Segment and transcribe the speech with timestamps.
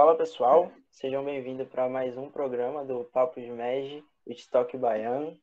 [0.00, 5.38] Fala pessoal, sejam bem-vindos para mais um programa do Papo de Mege, o Estoque Baiano.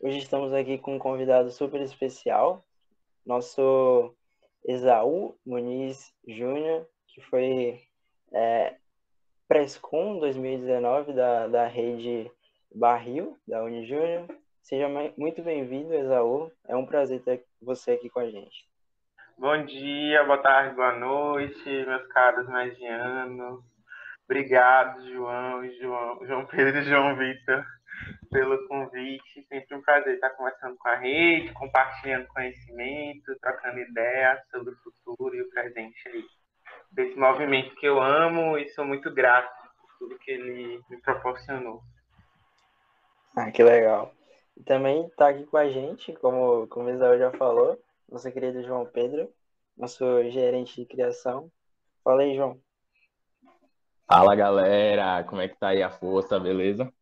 [0.00, 2.60] Hoje estamos aqui com um convidado super especial,
[3.24, 4.12] nosso
[4.64, 7.80] Esaú Muniz Júnior, que foi
[8.32, 8.74] é,
[9.46, 12.28] Prescom 2019 da, da rede
[12.74, 14.26] Barril, da Unijúnior.
[14.60, 16.50] Seja muito bem-vindo, Esaú.
[16.66, 18.68] É um prazer ter você aqui com a gente.
[19.38, 23.69] Bom dia, boa tarde, boa noite, meus caros magianos.
[24.30, 27.66] Obrigado, João, João, João Pedro e João Vitor,
[28.30, 29.44] pelo convite.
[29.48, 35.34] Sempre um prazer estar conversando com a rede, compartilhando conhecimento, trocando ideias sobre o futuro
[35.34, 36.24] e o presente aí.
[36.92, 41.82] Desse movimento que eu amo e sou muito grato por tudo que ele me proporcionou.
[43.36, 44.14] Ah, que legal.
[44.56, 47.76] E também está aqui com a gente, como, como o Isabel já falou,
[48.08, 49.28] nosso querido João Pedro,
[49.76, 51.50] nosso gerente de criação.
[52.04, 52.60] Fala aí, João.
[54.12, 56.92] Fala galera, como é que tá aí a força, beleza?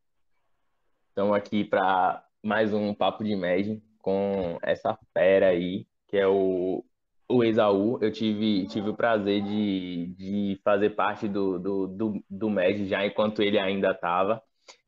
[1.09, 6.85] Estamos aqui para mais um Papo de Med com essa fera aí, que é o,
[7.27, 7.99] o Exaú.
[8.03, 12.51] Eu tive, tive o prazer de, de fazer parte do, do, do, do
[12.85, 14.43] já enquanto ele ainda estava.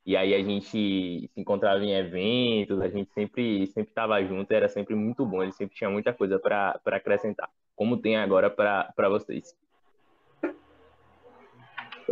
[0.05, 4.69] E aí a gente se encontrava em eventos, a gente sempre sempre estava junto, era
[4.69, 9.57] sempre muito bom, ele sempre tinha muita coisa para acrescentar, como tem agora para vocês.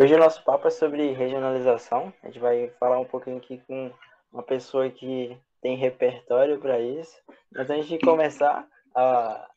[0.00, 2.14] Hoje o nosso papo é sobre regionalização.
[2.22, 3.92] A gente vai falar um pouquinho aqui com
[4.32, 7.20] uma pessoa que tem repertório para isso.
[7.50, 9.50] Mas antes de começar a,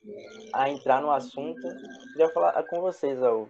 [0.52, 1.62] a entrar no assunto,
[2.14, 3.50] queria falar com vocês, Raul.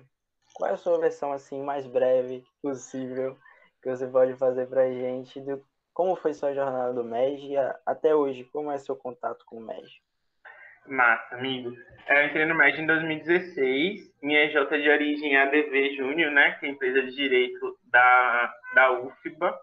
[0.54, 3.38] Qual é a sua versão assim mais breve possível
[3.82, 8.14] que você pode fazer para a gente do como foi sua jornada do MEG até
[8.14, 8.44] hoje?
[8.44, 9.90] Como é seu contato com o MEG?
[10.88, 11.72] Massa, amigo.
[12.10, 14.12] Eu entrei no MED em 2016.
[14.22, 16.52] Minha EJ de origem é ADV Júnior, né?
[16.60, 19.58] Que é a empresa de direito da, da UFBA.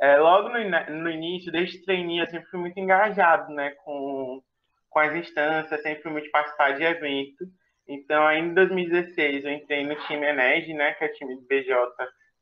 [0.00, 3.70] É, logo no, no início, desde trainee, eu sempre fui muito engajado, né?
[3.84, 4.42] Com,
[4.90, 7.44] com as instâncias, sempre fui muito participar de evento.
[7.88, 10.92] Então, ainda em 2016, eu entrei no time ENEG, né?
[10.94, 11.74] Que é o time do BJ,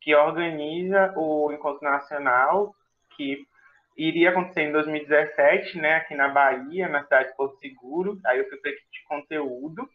[0.01, 2.75] que organiza o Encontro Nacional,
[3.17, 3.47] que
[3.97, 8.21] iria acontecer em 2017, né, aqui na Bahia, na cidade de Porto Seguro.
[8.27, 9.89] Aí eu fui para de conteúdo.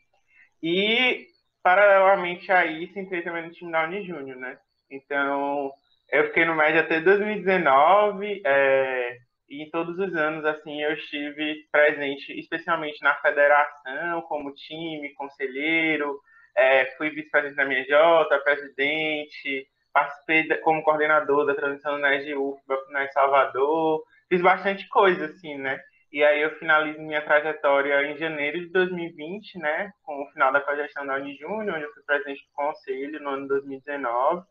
[0.62, 1.28] E,
[1.64, 4.58] paralelamente a isso, entrei também no time da Unijúnior, né?
[4.90, 5.72] Então,
[6.12, 9.18] eu fiquei no médio até 2019, é,
[9.50, 16.20] e em todos os anos, assim, eu estive presente, especialmente na federação, como time, conselheiro,
[16.56, 22.58] é, fui vice-presidente da minha J, presidente, participei como coordenador da transição na EGU,
[22.90, 25.80] na Salvador, fiz bastante coisa, assim, né?
[26.12, 29.92] E aí eu finalizo minha trajetória em janeiro de 2020, né?
[30.04, 33.44] Com o final da cogestão da Unijúnior, onde eu fui presidente do conselho no ano
[33.44, 34.46] de 2019.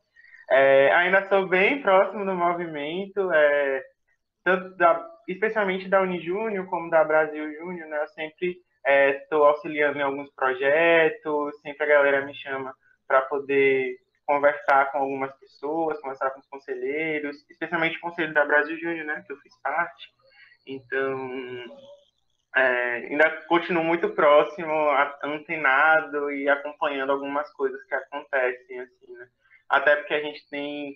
[0.50, 3.82] É, ainda sou bem próximo do movimento, é,
[4.42, 8.02] tanto da, especialmente da Unijúnior como da Brasil Júnior, né?
[8.02, 12.74] Eu sempre estou é, auxiliando em alguns projetos, sempre a galera me chama
[13.06, 13.96] para poder
[14.30, 19.24] conversar com algumas pessoas, conversar com os conselheiros, especialmente o conselho da Brasil Júnior, né,
[19.26, 20.08] que eu fiz parte.
[20.64, 21.64] Então,
[22.54, 24.72] é, ainda continuo muito próximo,
[25.24, 29.26] antenado e acompanhando algumas coisas que acontecem, assim, né?
[29.68, 30.94] Até porque a gente tem,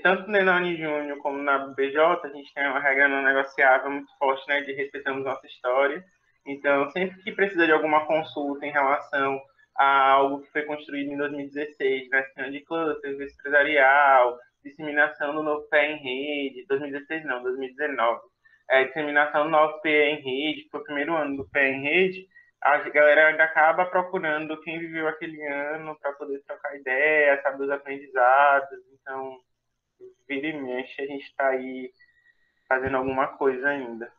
[0.00, 4.16] tanto na Uni Júnior como na BJ, a gente tem uma regra não negociável muito
[4.18, 6.04] forte, né, de respeitamos nossa história.
[6.46, 9.40] Então, sempre que precisa de alguma consulta em relação
[9.78, 15.92] a algo que foi construído em 2016, né, de cluster, empresarial, disseminação do novo pé
[15.92, 18.20] em rede, 2016 não, 2019,
[18.70, 22.26] é, disseminação do novo pé em rede, foi o primeiro ano do pé em rede,
[22.60, 27.70] a galera ainda acaba procurando quem viveu aquele ano para poder trocar ideia, saber os
[27.70, 29.38] aprendizados, então,
[30.26, 31.92] vira e mexe, a gente está aí
[32.68, 34.10] fazendo alguma coisa ainda.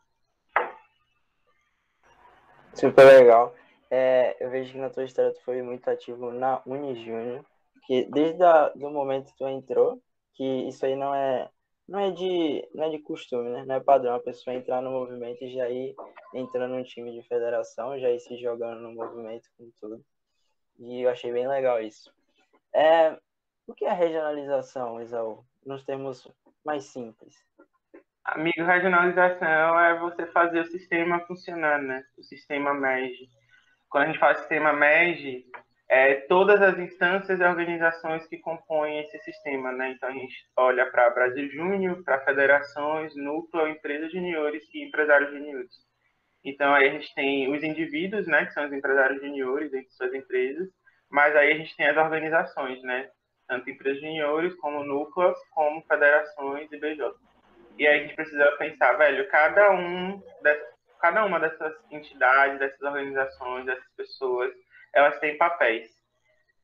[2.72, 3.54] Super legal
[3.90, 7.44] é, eu vejo que na tua história tu foi muito ativo na Unijúnior,
[7.86, 10.00] que desde o do momento que tu entrou,
[10.34, 11.50] que isso aí não é
[11.88, 13.64] não é de não é de costume, né?
[13.66, 15.96] Não é padrão a pessoa entrar no movimento e já ir
[16.32, 20.04] entrando num time de federação, já ir se jogando no movimento com tudo.
[20.78, 22.12] E eu achei bem legal isso.
[22.72, 23.18] É,
[23.66, 25.44] o que é regionalização, Isaú?
[25.66, 26.28] Nos termos
[26.64, 27.34] mais simples.
[28.24, 32.04] Amigo, regionalização é você fazer o sistema funcionar, né?
[32.16, 33.28] O sistema MEG
[33.90, 35.44] quando a gente fala sistema MEG,
[35.88, 39.90] é, todas as instâncias e organizações que compõem esse sistema, né?
[39.90, 45.72] Então a gente olha para Brasil Júnior, para federações, núcleo, empresas juniores e empresários juniores.
[46.44, 49.94] Então aí a gente tem os indivíduos, né, que são os empresários juniores dentro de
[49.96, 50.68] suas empresas,
[51.10, 53.10] mas aí a gente tem as organizações, né?
[53.50, 57.12] tanto empresas juniores, como núcleos, como federações e BJ.
[57.76, 60.22] E aí a gente precisa pensar, velho, cada um
[61.00, 64.52] cada uma dessas entidades, dessas organizações, dessas pessoas,
[64.94, 65.88] elas têm papéis.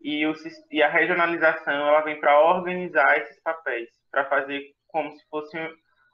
[0.01, 0.35] E, o,
[0.71, 5.57] e a regionalização ela vem para organizar esses papéis, para fazer como se fosse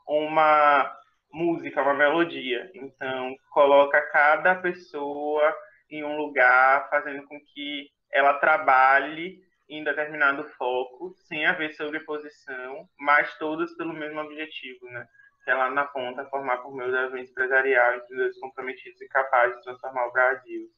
[0.07, 0.97] uma
[1.33, 2.71] música, uma melodia.
[2.75, 5.55] Então, coloca cada pessoa
[5.91, 13.37] em um lugar, fazendo com que ela trabalhe em determinado foco, sem haver sobreposição, mas
[13.39, 15.07] todas pelo mesmo objetivo, né?
[15.45, 19.65] Que lá na ponta formar por meio da venda empresarial entendedores comprometidos e capazes de
[19.65, 20.69] transformar o Brasil.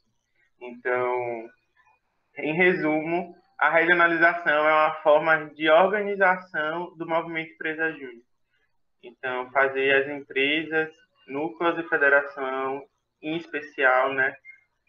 [0.60, 1.50] Então,
[2.38, 8.24] em resumo, a regionalização é uma forma de organização do movimento Empresa Júnior.
[9.02, 10.90] Então, fazer as empresas,
[11.28, 12.82] núcleos de federação,
[13.22, 14.34] em especial, né,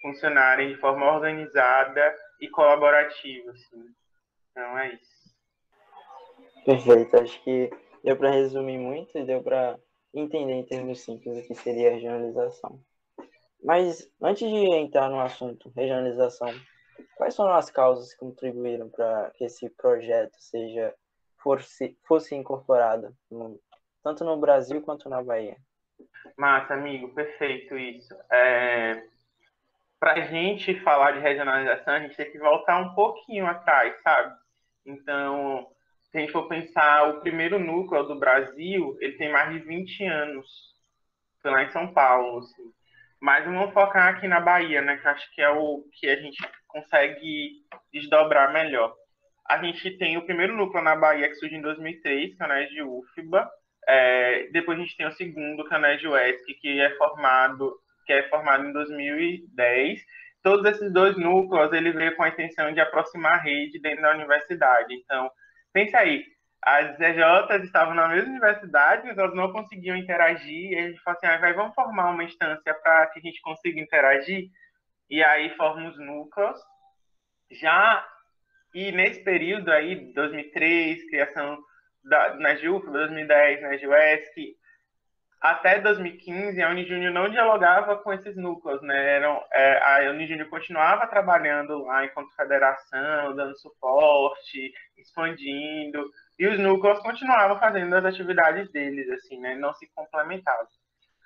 [0.01, 3.51] funcionarem de forma organizada e colaborativa.
[3.51, 3.86] Assim.
[4.51, 5.16] Então, é isso.
[6.66, 7.19] Perfeito.
[7.19, 7.69] Acho que
[8.05, 9.79] deu para resumir muito e deu para
[10.13, 12.79] entender em termos simples o que seria regionalização.
[13.63, 16.53] Mas, antes de entrar no assunto regionalização,
[17.17, 20.93] quais foram as causas que contribuíram para que esse projeto seja
[21.37, 23.59] fosse, fosse incorporado no
[24.03, 25.57] tanto no Brasil quanto na Bahia.
[26.37, 28.15] Massa, amigo, perfeito isso.
[28.31, 29.03] É...
[29.99, 34.35] Para a gente falar de regionalização, a gente tem que voltar um pouquinho atrás, sabe?
[34.85, 35.75] Então,
[36.15, 40.06] se a gente for pensar, o primeiro núcleo do Brasil, ele tem mais de 20
[40.06, 40.47] anos.
[41.41, 42.63] Foi lá em São Paulo, assim.
[43.19, 44.95] Mas vamos focar aqui na Bahia, né?
[44.95, 46.38] Que acho que é o que a gente
[46.69, 48.95] consegue desdobrar melhor.
[49.45, 52.69] A gente tem o primeiro núcleo na Bahia que surge em 2003, que é o
[52.69, 53.50] de UFBA,
[53.85, 57.75] é, depois a gente tem o segundo, que é o NED UESC, que é formado,
[58.06, 60.00] que é formado em 2010.
[60.41, 64.13] Todos esses dois núcleos, ele veio com a intenção de aproximar a rede dentro da
[64.13, 64.94] universidade.
[64.94, 65.29] Então,
[65.75, 66.25] pense aí,
[66.63, 71.18] as EJs estavam na mesma universidade, mas elas não conseguiam interagir, e a gente falou
[71.18, 74.48] assim, ah, vamos formar uma instância para que a gente consiga interagir,
[75.10, 76.57] e aí formam os núcleos.
[77.51, 78.07] Já,
[78.74, 81.62] e nesse período aí, 2003, criação
[82.06, 84.56] da, na GIUF, 2010, na GUESC,
[85.51, 89.15] até 2015, a Unijúnior não dialogava com esses núcleos, né?
[89.18, 96.09] Eram, é, a Unijúnior continuava trabalhando lá enquanto federação, dando suporte, expandindo,
[96.39, 99.56] e os núcleos continuavam fazendo as atividades deles, assim, né?
[99.56, 100.68] Não se complementavam.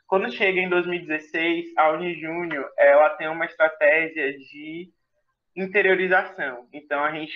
[0.06, 4.92] Quando chega em 2016, a Unijúnior, ela tem uma estratégia de
[5.64, 6.68] interiorização.
[6.72, 7.34] Então a gente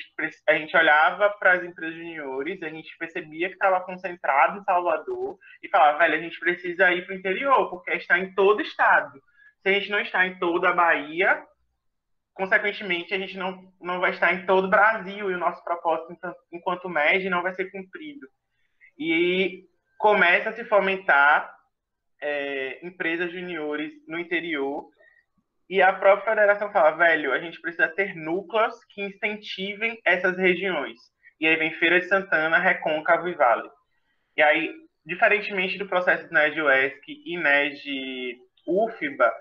[0.48, 5.38] a gente olhava para as empresas juniores, a gente percebia que estava concentrado em Salvador
[5.62, 8.62] e falava, velho, a gente precisa ir para o interior, porque está em todo o
[8.62, 9.22] estado.
[9.62, 11.44] Se a gente não está em toda a Bahia,
[12.34, 16.18] consequentemente a gente não, não vai estar em todo o Brasil e o nosso propósito
[16.52, 18.28] enquanto MED não vai ser cumprido.
[18.98, 19.66] E
[19.98, 21.54] começa a se fomentar
[22.22, 24.93] é, empresas juniores no interior
[25.70, 31.00] e a própria federação fala, velho, a gente precisa ter núcleos que incentivem essas regiões.
[31.40, 33.70] E aí vem Feira de Santana, Recôncavo e Vale.
[34.36, 34.74] E aí,
[35.06, 39.34] diferentemente do processo de NED UESC e NED UFBA,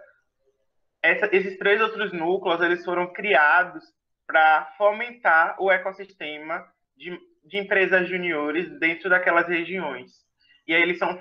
[1.02, 3.84] essa, esses três outros núcleos eles foram criados
[4.26, 6.64] para fomentar o ecossistema
[6.96, 10.12] de, de empresas juniores dentro daquelas regiões.
[10.66, 11.20] E aí eles são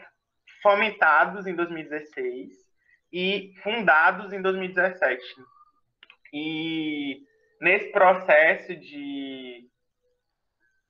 [0.61, 2.60] fomentados em 2016
[3.11, 5.21] e fundados em 2017.
[6.33, 7.21] E
[7.59, 9.67] nesse processo de,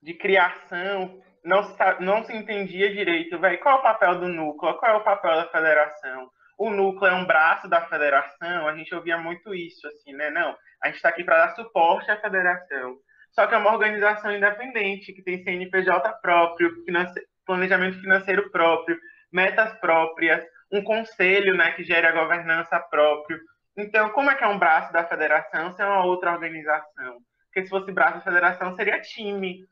[0.01, 4.77] de criação, não se, não se entendia direito, véio, qual é o papel do núcleo,
[4.77, 6.29] qual é o papel da federação.
[6.57, 10.29] O núcleo é um braço da federação, a gente ouvia muito isso, assim, né?
[10.29, 12.97] Não, a gente está aqui para dar suporte à federação.
[13.31, 18.97] Só que é uma organização independente, que tem CNPJ próprio, finance, planejamento financeiro próprio,
[19.31, 23.39] metas próprias, um conselho né, que gere a governança próprio.
[23.75, 27.19] Então, como é que é um braço da federação se é uma outra organização?
[27.45, 29.65] Porque se fosse braço da federação, seria time,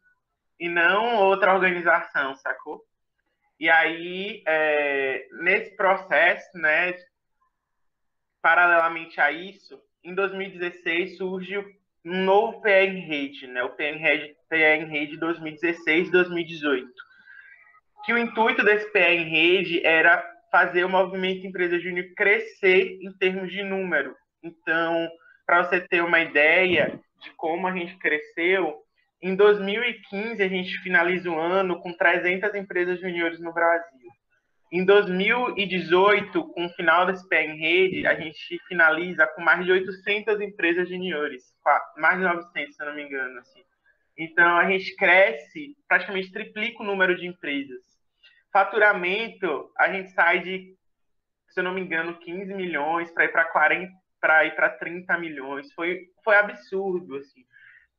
[0.60, 2.84] e não outra organização, sacou?
[3.60, 6.94] E aí, é, nesse processo, né,
[8.42, 11.58] paralelamente a isso, em 2016 surge
[12.06, 16.86] um novo PN Rede, né, o PN Rede, PN Rede 2016-2018.
[18.06, 23.52] Que o intuito desse PN Rede era fazer o movimento Empresa Júnior crescer em termos
[23.52, 24.16] de número.
[24.44, 25.10] Então,
[25.46, 28.78] para você ter uma ideia de como a gente cresceu,
[29.22, 34.10] em 2015 a gente finaliza o ano com 300 empresas juniores no Brasil.
[34.72, 39.72] Em 2018, com o final desse pé em rede, a gente finaliza com mais de
[39.72, 41.44] 800 empresas juniores,
[41.98, 43.40] mais de 900, se não me engano.
[43.40, 43.62] Assim.
[44.16, 47.89] Então, a gente cresce, praticamente triplica o número de empresas.
[48.52, 50.76] Faturamento, a gente sai de,
[51.50, 55.18] se eu não me engano, 15 milhões para ir para 40, para ir para 30
[55.18, 55.72] milhões.
[55.74, 57.46] Foi, foi absurdo, assim.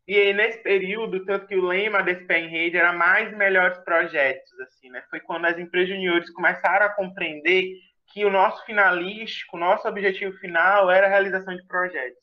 [0.08, 3.78] E aí, nesse período, tanto que o lema desse pé em rede era mais melhores
[3.84, 5.04] projetos, assim, né?
[5.08, 7.76] Foi quando as empresas juniores começaram a compreender
[8.08, 12.18] que o nosso finalístico, o nosso objetivo final era a realização de projetos.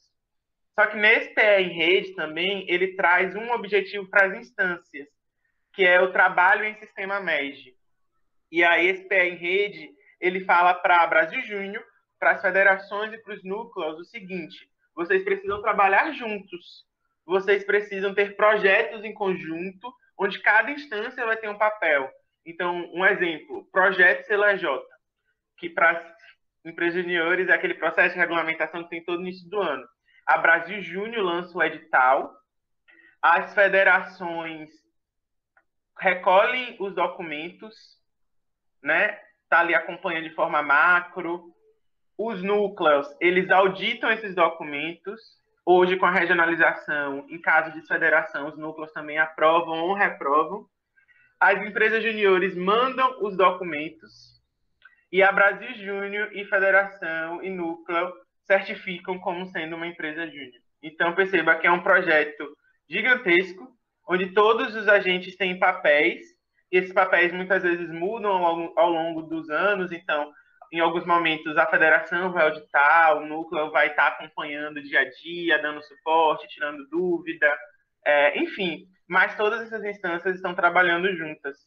[0.78, 5.08] Só que nesse pé em rede também, ele traz um objetivo para as instâncias,
[5.74, 7.77] que é o trabalho em sistema MED.
[8.52, 9.90] E aí esse pé em rede,
[10.20, 11.84] ele fala para Brasil Júnior,
[12.20, 16.88] para as federações e para os núcleos o seguinte: vocês precisam trabalhar juntos
[17.28, 22.10] vocês precisam ter projetos em conjunto, onde cada instância vai ter um papel.
[22.46, 24.66] Então, um exemplo, projeto CLJ,
[25.58, 26.16] que para
[26.64, 29.86] empresas juniores é aquele processo de regulamentação que tem todo início do ano.
[30.26, 32.34] A Brasil Júnior lança o edital,
[33.22, 34.70] as federações
[36.00, 37.97] recolhem os documentos,
[38.82, 39.20] né?
[39.50, 41.54] Tá ali acompanhando de forma macro.
[42.18, 45.38] Os núcleos, eles auditam esses documentos
[45.70, 50.66] Hoje, com a regionalização, em caso de federação, os núcleos também aprovam ou reprovam.
[51.38, 54.42] As empresas juniores mandam os documentos
[55.12, 58.14] e a Brasil Júnior e Federação e Núcleo
[58.46, 60.62] certificam como sendo uma empresa júnior.
[60.82, 62.56] Então, perceba que é um projeto
[62.90, 63.70] gigantesco,
[64.08, 66.28] onde todos os agentes têm papéis,
[66.72, 70.32] e esses papéis muitas vezes mudam ao, ao longo dos anos, então
[70.72, 75.62] em alguns momentos a federação vai auditar, o núcleo vai estar acompanhando dia a dia,
[75.62, 77.52] dando suporte, tirando dúvida,
[78.06, 81.58] é, enfim, mas todas essas instâncias estão trabalhando juntas.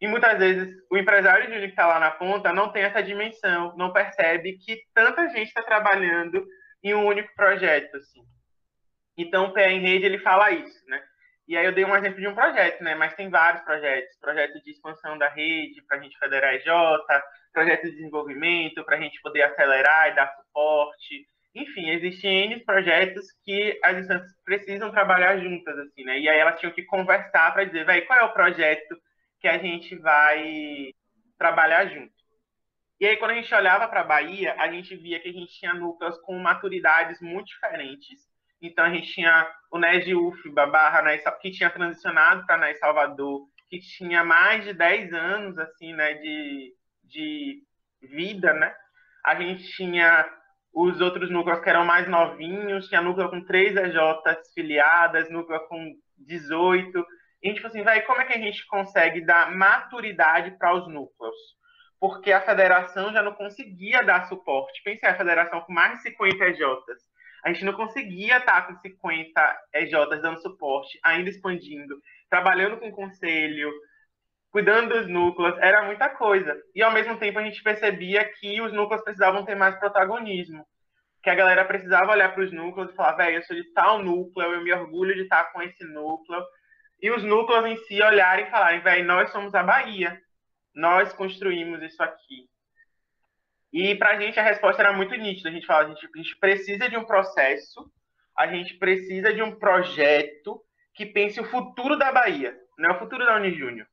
[0.00, 3.76] E muitas vezes o empresário júnior que está lá na ponta não tem essa dimensão,
[3.76, 6.46] não percebe que tanta gente está trabalhando
[6.82, 7.94] em um único projeto.
[7.98, 8.22] Assim.
[9.16, 11.02] Então o PE em Rede ele fala isso, né?
[11.50, 12.94] E aí eu dei um exemplo de um projeto, né?
[12.94, 14.16] Mas tem vários projetos.
[14.20, 16.64] Projeto de expansão da rede para a gente federar EJ,
[17.52, 21.26] projeto de desenvolvimento para a gente poder acelerar e dar suporte.
[21.52, 26.20] Enfim, existem N projetos que as instâncias precisam trabalhar juntas, assim, né?
[26.20, 28.96] E aí elas tinham que conversar para dizer, vai, qual é o projeto
[29.40, 30.92] que a gente vai
[31.36, 32.14] trabalhar junto.
[33.00, 35.52] E aí, quando a gente olhava para a Bahia, a gente via que a gente
[35.58, 38.29] tinha núcleos com maturidades muito diferentes
[38.60, 43.46] então a gente tinha o NED UFBA barra né, que tinha transicionado para NES Salvador,
[43.68, 46.74] que tinha mais de 10 anos assim, né, de,
[47.04, 47.62] de
[48.02, 48.74] vida, né?
[49.24, 50.28] A gente tinha
[50.72, 55.94] os outros núcleos que eram mais novinhos, tinha núcleo com 3 EJs filiadas, núcleo com
[56.18, 56.98] 18.
[57.42, 60.74] E a gente falou assim, vai, como é que a gente consegue dar maturidade para
[60.74, 61.36] os núcleos?
[61.98, 64.82] Porque a federação já não conseguia dar suporte.
[64.82, 67.09] Pensei, a federação com mais de 50 EJs
[67.44, 72.92] a gente não conseguia estar com 50 EJs dando suporte, ainda expandindo, trabalhando com o
[72.92, 73.70] conselho,
[74.50, 76.54] cuidando dos núcleos, era muita coisa.
[76.74, 80.66] E ao mesmo tempo a gente percebia que os núcleos precisavam ter mais protagonismo.
[81.22, 84.02] Que a galera precisava olhar para os núcleos e falar, velho, eu sou de tal
[84.02, 86.42] núcleo, eu me orgulho de estar com esse núcleo.
[87.00, 90.20] E os núcleos em si olharem e falarem, velho, nós somos a Bahia.
[90.74, 92.49] Nós construímos isso aqui.
[93.72, 95.48] E para a gente a resposta era muito nítida.
[95.48, 97.90] A gente fala, a gente, a gente precisa de um processo,
[98.36, 100.60] a gente precisa de um projeto
[100.94, 103.86] que pense o futuro da Bahia, não é o futuro da Unijúnior,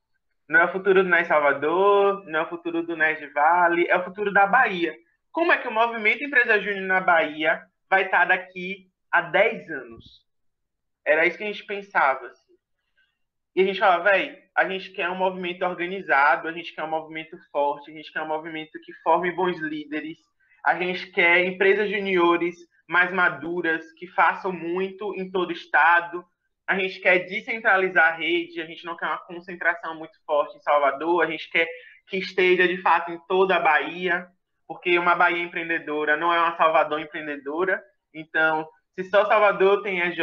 [0.50, 3.98] não é o futuro do NES Salvador, não é o futuro do NES Vale, é
[3.98, 4.96] o futuro da Bahia.
[5.32, 10.26] Como é que o movimento Empresa Júnior na Bahia vai estar daqui a 10 anos?
[11.06, 12.26] Era isso que a gente pensava.
[12.28, 12.54] Assim.
[13.56, 16.90] E a gente fala, velho, a gente quer um movimento organizado, a gente quer um
[16.90, 20.18] movimento forte, a gente quer um movimento que forme bons líderes,
[20.66, 22.56] a gente quer empresas juniores
[22.88, 26.26] mais maduras, que façam muito em todo o estado,
[26.66, 30.62] a gente quer descentralizar a rede, a gente não quer uma concentração muito forte em
[30.62, 31.68] Salvador, a gente quer
[32.08, 34.28] que esteja de fato em toda a Bahia,
[34.68, 37.82] porque uma Bahia empreendedora não é uma Salvador empreendedora.
[38.12, 40.20] Então, se só Salvador tem EJ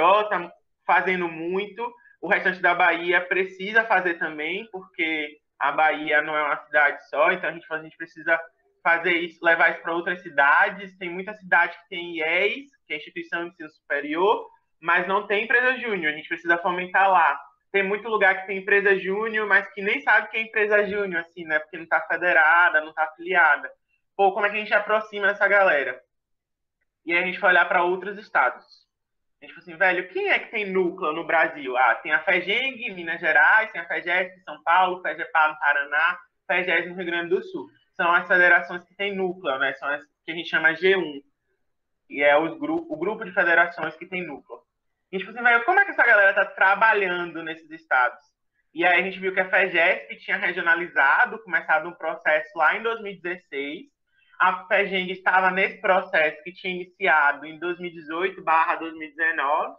[0.84, 1.88] fazendo muito,
[2.24, 7.30] o restante da Bahia precisa fazer também, porque a Bahia não é uma cidade só,
[7.30, 8.40] então a gente, a gente precisa
[8.82, 10.96] fazer isso, levar isso para outras cidades.
[10.96, 14.48] Tem muita cidade que tem IES, que é Instituição de Ensino Superior,
[14.80, 17.38] mas não tem empresa júnior, a gente precisa fomentar lá.
[17.70, 21.20] Tem muito lugar que tem empresa júnior, mas que nem sabe que é empresa júnior,
[21.20, 21.58] assim, né?
[21.58, 23.70] Porque não está federada, não está afiliada.
[24.16, 26.00] Pô, como é que a gente aproxima essa galera?
[27.04, 28.83] E aí a gente vai olhar para outros estados.
[29.44, 31.76] Gente falou assim, velho, quem é que tem núcleo no Brasil?
[31.76, 35.58] Ah, tem a FEGENG em Minas Gerais, tem a FEGESP em São Paulo, FEGEPA no
[35.58, 37.68] Paraná, FEGES no Rio Grande do Sul.
[37.94, 39.74] São as federações que têm núcleo, né?
[39.74, 41.22] São as que a gente chama G1.
[42.08, 44.60] E é os gru o grupo de federações que tem núcleo.
[45.12, 48.20] A gente falou assim, velho, como é que essa galera está trabalhando nesses estados?
[48.72, 52.82] E aí a gente viu que a FEGESP tinha regionalizado, começado um processo lá em
[52.82, 53.93] 2016.
[54.44, 59.74] A FEGENG estava nesse processo que tinha iniciado em 2018 barra 2019.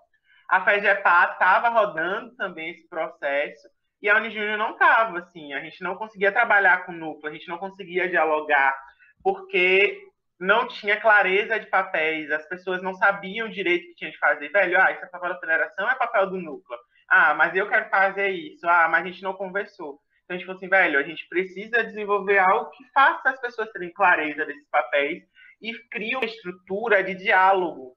[0.50, 3.70] A FEGEPA estava rodando também esse processo.
[4.02, 5.54] E a Unijúnior não estava, assim.
[5.54, 8.76] A gente não conseguia trabalhar com núcleo, a gente não conseguia dialogar,
[9.24, 10.02] porque
[10.40, 14.50] não tinha clareza de papéis, as pessoas não sabiam direito o que tinha de fazer.
[14.50, 16.80] Velho, ah, isso é papel da federação, é papel do núcleo.
[17.08, 18.68] Ah, mas eu quero fazer isso.
[18.68, 20.00] Ah, mas a gente não conversou.
[20.26, 23.72] Então a gente falou assim, velho, a gente precisa desenvolver algo que faça as pessoas
[23.72, 25.24] terem clareza desses papéis
[25.62, 27.96] e crie uma estrutura de diálogo.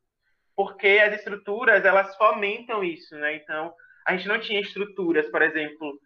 [0.54, 3.37] Porque as estruturas, elas fomentam isso, né?
[3.37, 3.73] Então,
[4.06, 5.99] a gente não tinha estruturas, por exemplo,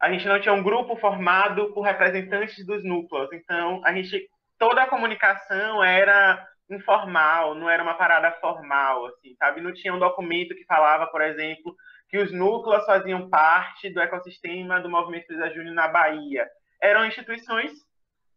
[0.00, 3.30] a gente não tinha um grupo formado por representantes dos núcleos.
[3.32, 9.60] Então, a gente toda a comunicação era informal, não era uma parada formal, assim, sabe?
[9.60, 11.74] Não tinha um documento que falava, por exemplo,
[12.10, 16.46] que os núcleos faziam parte do ecossistema do movimento Presa Júnior na Bahia.
[16.82, 17.72] Eram instituições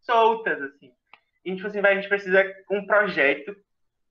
[0.02, 0.92] soltas, assim.
[1.44, 3.56] E falou assim, vai, a gente precisa um projeto,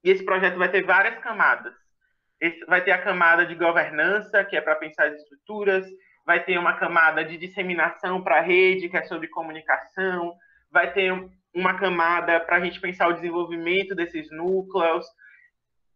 [0.02, 1.72] e esse projeto vai ter várias camadas.
[2.40, 5.86] Esse, vai ter a camada de governança, que é para pensar as estruturas,
[6.26, 10.34] vai ter uma camada de disseminação para a rede, que é sobre comunicação,
[10.70, 11.12] vai ter
[11.54, 15.06] uma camada para a gente pensar o desenvolvimento desses núcleos.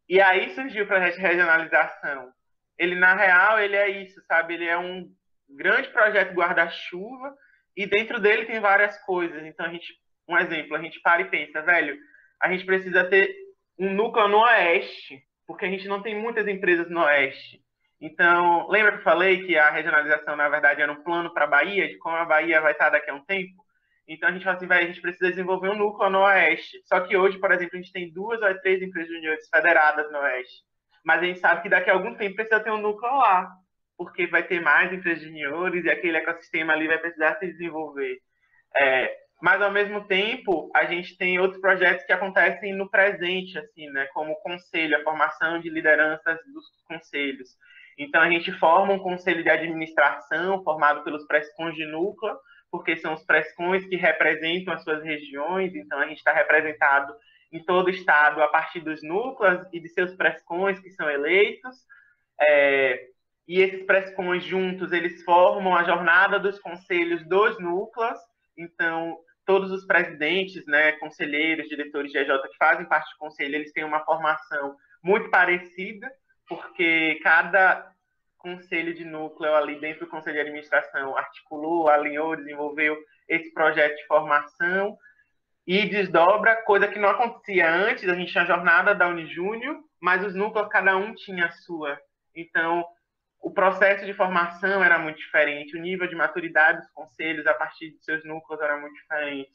[0.09, 2.33] E aí surgiu o projeto de regionalização,
[2.79, 4.55] ele na real ele é isso, sabe?
[4.55, 5.09] Ele é um
[5.49, 7.35] grande projeto guarda-chuva
[7.77, 9.45] e dentro dele tem várias coisas.
[9.45, 9.95] Então a gente,
[10.29, 11.97] um exemplo, a gente para e pensa, velho,
[12.41, 13.35] a gente precisa ter
[13.79, 17.63] um núcleo no oeste, porque a gente não tem muitas empresas no oeste.
[18.01, 21.49] Então, lembra que eu falei que a regionalização, na verdade, era um plano para a
[21.49, 23.55] Bahia, de como a Bahia vai estar daqui a um tempo?
[24.07, 26.81] Então, a gente fala assim, velho, a gente precisa desenvolver um núcleo no Oeste.
[26.85, 30.19] Só que hoje, por exemplo, a gente tem duas ou três empresas juniores federadas no
[30.19, 30.66] Oeste
[31.07, 33.49] mas a gente sabe que daqui a algum tempo precisa ter um núcleo lá,
[33.97, 34.91] porque vai ter mais
[35.23, 38.19] juniores e aquele ecossistema ali vai precisar se desenvolver.
[38.77, 43.89] É, mas ao mesmo tempo a gente tem outros projetos que acontecem no presente, assim,
[43.91, 47.51] né, como o conselho, a formação de lideranças dos conselhos.
[47.97, 52.37] Então a gente forma um conselho de administração formado pelos prescons de núcleo,
[52.69, 57.15] porque são os prescons que representam as suas regiões, então a gente está representado
[57.53, 61.77] em todo o estado a partir dos núcleos e de seus prescões que são eleitos.
[62.41, 63.09] É,
[63.47, 68.19] e esses prescões juntos, eles formam a jornada dos conselhos dos núcleos.
[68.59, 73.73] Então, todos os presidentes, né, conselheiros, diretores de EJ que fazem parte do conselho, eles
[73.73, 76.11] têm uma formação muito parecida,
[76.49, 77.93] porque cada
[78.39, 82.97] conselho de núcleo ali dentro do conselho de administração articulou, alinhou, desenvolveu
[83.29, 84.97] esse projeto de formação
[85.67, 90.25] e desdobra, coisa que não acontecia antes, a gente tinha a jornada da Unijúnior, mas
[90.25, 91.99] os núcleos, cada um tinha a sua.
[92.35, 92.87] Então,
[93.41, 97.91] o processo de formação era muito diferente, o nível de maturidade dos conselhos a partir
[97.91, 99.51] de seus núcleos era muito diferente.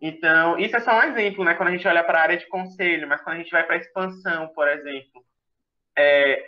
[0.00, 1.54] Então, isso é só um exemplo, né?
[1.54, 3.76] Quando a gente olha para a área de conselho, mas quando a gente vai para
[3.76, 5.24] a expansão, por exemplo,
[5.96, 6.44] é,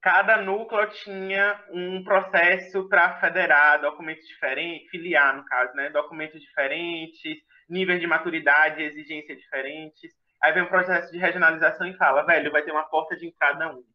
[0.00, 5.90] cada núcleo tinha um processo para federar documentos diferentes, filiar, no caso, né?
[5.90, 10.12] Documentos diferentes, níveis de maturidade exigência diferentes.
[10.42, 13.70] Aí vem um processo de regionalização e fala, velho, vai ter uma porta de entrada
[13.70, 13.88] única.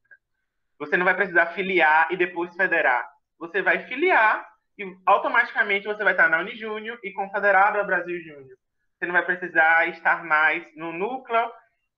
[0.80, 3.08] Você não vai precisar filiar e depois federar.
[3.40, 4.46] Você vai filiar
[4.78, 8.58] e automaticamente você vai estar na Unijúnior e confederado ao Brasil Júnior.
[8.98, 11.52] Você não vai precisar estar mais no núcleo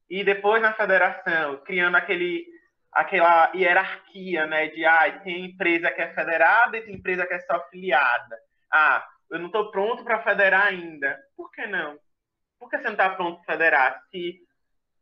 [0.09, 2.45] e depois na federação, criando aquele,
[2.91, 4.67] aquela hierarquia, né?
[4.67, 8.38] De, ah, tem empresa que é federada e tem empresa que é só filiada.
[8.71, 11.17] Ah, eu não estou pronto para federar ainda.
[11.35, 11.97] Por que não?
[12.59, 14.01] Por que você não está pronto para federar?
[14.11, 14.39] Se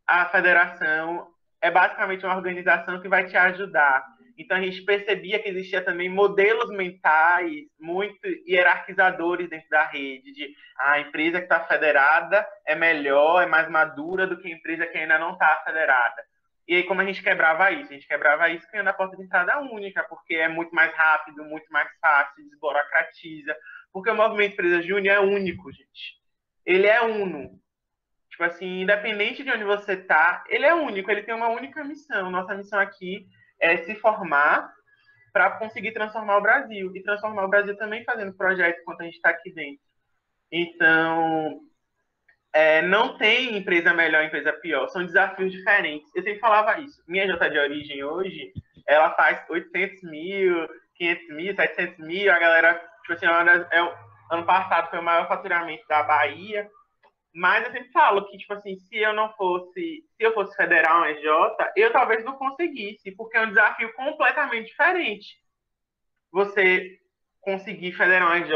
[0.07, 1.27] a federação
[1.61, 4.05] é basicamente uma organização que vai te ajudar.
[4.37, 10.55] Então a gente percebia que existia também modelos mentais muito hierarquizadores dentro da rede, de
[10.77, 14.87] ah, a empresa que está federada é melhor, é mais madura do que a empresa
[14.87, 16.23] que ainda não está federada.
[16.67, 17.91] E aí, como a gente quebrava isso?
[17.91, 21.43] A gente quebrava isso criando a porta de entrada única, porque é muito mais rápido,
[21.43, 23.55] muito mais fácil, desburocratiza.
[23.93, 26.19] Porque o movimento Empresa Júnior é único, gente.
[26.65, 27.61] Ele é uno.
[28.29, 32.31] Tipo assim, independente de onde você tá, ele é único, ele tem uma única missão.
[32.31, 33.27] Nossa missão aqui
[33.59, 34.73] é se formar
[35.31, 36.91] para conseguir transformar o Brasil.
[36.95, 39.79] E transformar o Brasil também fazendo projeto enquanto a gente está aqui dentro.
[40.51, 41.61] Então,
[42.51, 44.87] é, não tem empresa melhor, empresa pior.
[44.89, 46.09] São desafios diferentes.
[46.15, 47.03] Eu sempre falava isso.
[47.07, 48.51] Minha J de origem hoje,
[48.87, 52.31] ela faz 800 mil, 500 mil, 700 mil.
[52.31, 53.95] A galera Tipo assim, é,
[54.31, 56.69] ano passado foi o maior faturamento da Bahia.
[57.35, 61.01] Mas eu sempre falo que, tipo assim, se eu não fosse, se eu fosse federal
[61.01, 61.25] um EJ,
[61.75, 65.37] eu talvez não conseguisse, porque é um desafio completamente diferente.
[66.31, 66.99] Você
[67.41, 68.51] conseguir federal um EJ.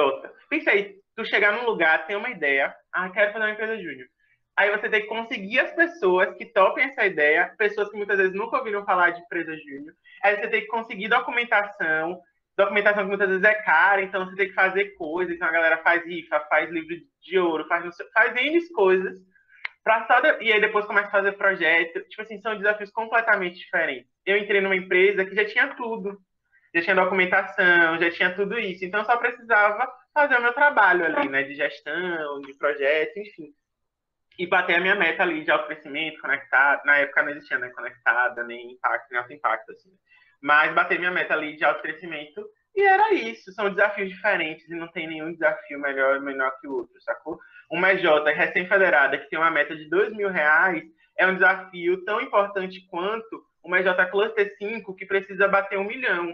[0.48, 4.08] Pensa aí, tu chegar num lugar, tem uma ideia, ah, quero fazer uma empresa júnior.
[4.56, 8.34] Aí você tem que conseguir as pessoas que topem essa ideia, pessoas que muitas vezes
[8.34, 9.94] nunca ouviram falar de empresa júnior.
[10.24, 12.20] Aí você tem que conseguir documentação,
[12.58, 15.78] documentação que muitas vezes é cara, então você tem que fazer coisas, então a galera
[15.78, 19.20] faz rifa, faz livro de ouro, faz, faz N coisas,
[19.84, 24.10] pra só e aí depois começa a fazer projeto, tipo assim, são desafios completamente diferentes.
[24.26, 26.18] Eu entrei numa empresa que já tinha tudo,
[26.74, 31.30] já tinha documentação, já tinha tudo isso, então só precisava fazer o meu trabalho ali,
[31.30, 33.54] né, de gestão, de projeto, enfim.
[34.40, 38.44] E bater a minha meta ali de autocrescimento, conectado, na época não existia, né, conectada,
[38.44, 39.92] nem impacto, nem alto impacto, assim,
[40.42, 42.46] mas bater minha meta ali de autocrescimento
[42.78, 46.68] e era isso, são desafios diferentes e não tem nenhum desafio melhor ou menor que
[46.68, 47.40] o outro, sacou?
[47.72, 50.84] Uma EJ recém-federada que tem uma meta de dois mil reais
[51.18, 56.32] é um desafio tão importante quanto uma EJ Cluster 5 que precisa bater um milhão.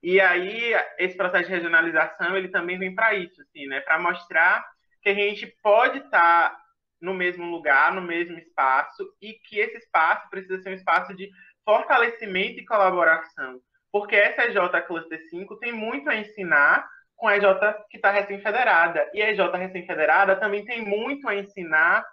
[0.00, 3.80] E aí, esse processo de regionalização, ele também vem para isso, assim, né?
[3.80, 4.64] Para mostrar
[5.02, 6.60] que a gente pode estar tá
[7.00, 11.28] no mesmo lugar, no mesmo espaço, e que esse espaço precisa ser um espaço de
[11.66, 13.60] fortalecimento e colaboração.
[13.92, 17.44] Porque essa EJ Cluster 5 tem muito a ensinar com a EJ
[17.90, 19.10] que está recém-federada.
[19.12, 22.06] E a EJ recém-federada também tem muito a ensinar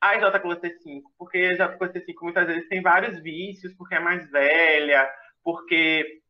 [0.00, 3.94] a EJ Cluster 5, porque a EJ Cluster 5 muitas vezes tem vários vícios, porque
[3.94, 5.08] é mais velha,
[5.44, 6.20] porque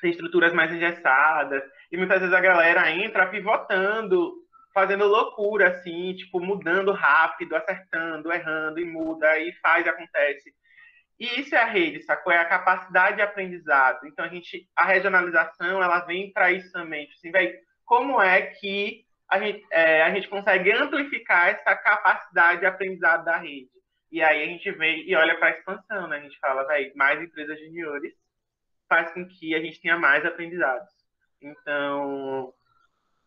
[0.00, 4.34] tem estruturas mais engessadas, e muitas vezes a galera entra pivotando,
[4.74, 10.52] fazendo loucura, assim, tipo, mudando rápido, acertando, errando, e muda, e faz, acontece.
[11.18, 12.32] E isso é a rede, sacou?
[12.32, 14.06] É a capacidade de aprendizado.
[14.06, 17.06] Então, a gente, a regionalização, ela vem para isso também.
[17.06, 22.60] Tipo assim, véio, como é que a gente, é, a gente consegue amplificar essa capacidade
[22.60, 23.70] de aprendizado da rede?
[24.10, 26.18] E aí a gente vem e olha para a expansão, né?
[26.18, 28.12] A gente fala, velho, mais empresas juniores
[28.88, 30.88] faz com que a gente tenha mais aprendizados.
[31.40, 32.52] Então,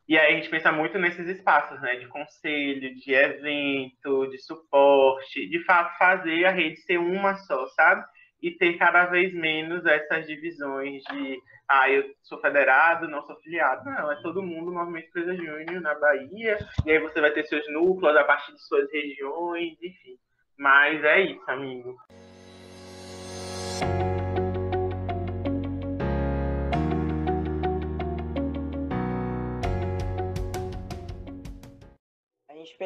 [0.08, 1.96] e aí a gente pensa muito nesses espaços, né?
[1.98, 8.06] De conselho, de evento, de suporte, de fato fazer a rede ser uma só, sabe?
[8.42, 11.40] E ter cada vez menos essas divisões de
[11.70, 13.84] ah, eu sou federado, não sou filiado.
[13.84, 17.70] Não, é todo mundo Movimento Empresa Júnior na Bahia, e aí você vai ter seus
[17.74, 20.18] núcleos a partir de suas regiões, enfim.
[20.58, 21.98] Mas é isso, amigo.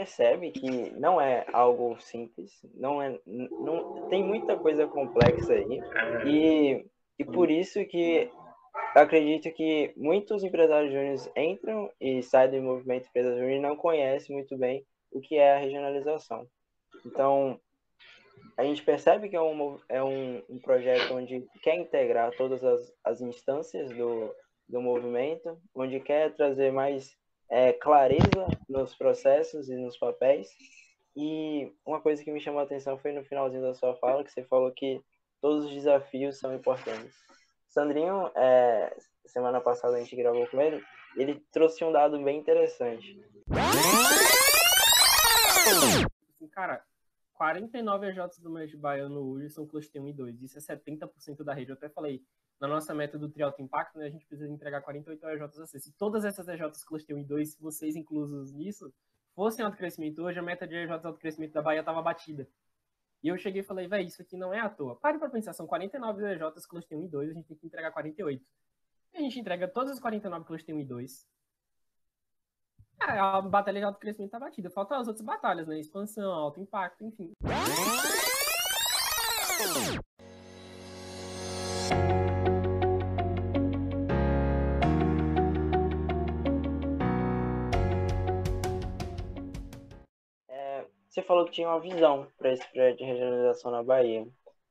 [0.01, 5.79] Percebe que não é algo simples, não é, não tem muita coisa complexa aí
[6.25, 6.85] e,
[7.19, 8.27] e por isso que
[8.95, 14.35] acredito que muitos empresários júniores entram e saem do movimento empresa júnior e não conhecem
[14.35, 16.47] muito bem o que é a regionalização.
[17.05, 17.59] Então,
[18.57, 22.91] a gente percebe que é um, é um, um projeto onde quer integrar todas as,
[23.03, 24.33] as instâncias do,
[24.67, 27.15] do movimento, onde quer trazer mais
[27.51, 30.49] é, clareza nos processos e nos papéis.
[31.15, 34.31] E uma coisa que me chamou a atenção foi no finalzinho da sua fala, que
[34.31, 35.03] você falou que
[35.41, 37.13] todos os desafios são importantes.
[37.67, 40.81] Sandrinho, é, semana passada a gente gravou com ele,
[41.17, 43.21] ele trouxe um dado bem interessante.
[46.53, 46.83] Cara,
[47.33, 50.41] 49 EJs do Médio Baiano hoje são cluster 1 e 2.
[50.43, 51.71] Isso é 70% da rede.
[51.71, 52.23] Eu até falei,
[52.62, 55.91] na nossa meta do Trialto Impacto, né, a gente precisa entregar 48 EJs a Se
[55.93, 58.93] todas essas EJs Cluster 1 e 2, vocês inclusos nisso,
[59.36, 62.47] fossem alto crescimento hoje, a meta de EJs alto crescimento da Bahia estava batida.
[63.24, 64.95] E eu cheguei e falei, velho, isso aqui não é à toa.
[64.95, 67.91] Pare para pensar, são 49 EJs Cluster 1 e 2, a gente tem que entregar
[67.91, 68.45] 48.
[69.13, 71.28] E a gente entrega todas as 49 Cluster 1 e 2.
[73.00, 74.69] a batalha de alto crescimento tá batida.
[74.69, 75.80] Faltam as outras batalhas, né?
[75.80, 77.34] Expansão, alto impacto, enfim.
[91.12, 94.26] Você falou que tinha uma visão para esse projeto de regionalização na Bahia.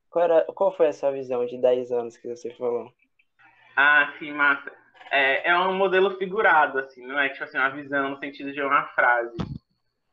[0.08, 2.90] Qual, era, qual foi essa visão de 10 anos que você falou?
[3.76, 4.72] Ah, sim, massa.
[5.10, 8.62] É, é um modelo figurado, assim, não é tipo assim, uma visão no sentido de
[8.62, 9.36] uma frase.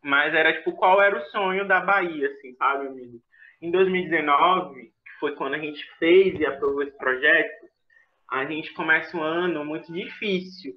[0.04, 3.22] Mas era tipo, qual era o sonho da Bahia, assim, sabe, amigo?
[3.62, 7.68] Em 2019, que foi quando a gente fez e aprovou esse projeto,
[8.30, 10.74] a gente começa um ano muito difícil.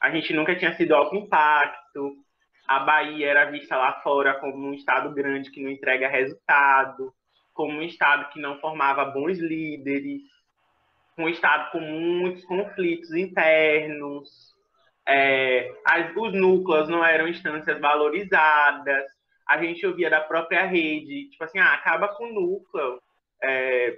[0.00, 2.16] A gente nunca tinha sido alto impacto,
[2.66, 7.12] a Bahia era vista lá fora como um estado grande que não entrega resultado,
[7.54, 10.22] como um estado que não formava bons líderes,
[11.16, 14.54] um estado com muitos conflitos internos,
[15.08, 19.04] é, as, os núcleos não eram instâncias valorizadas,
[19.48, 23.00] a gente ouvia da própria rede, tipo assim, ah, acaba com o núcleo,
[23.42, 23.96] é,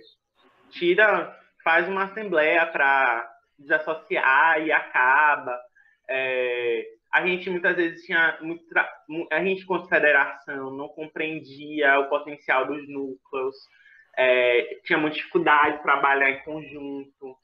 [0.70, 3.28] tira, faz uma assembleia para
[3.58, 5.58] desassociar e acaba.
[6.08, 8.64] É, a gente muitas vezes tinha muito
[9.32, 13.56] a gente como federação não compreendia o potencial dos núcleos,
[14.16, 17.36] é, tinha muita dificuldade de trabalhar em conjunto.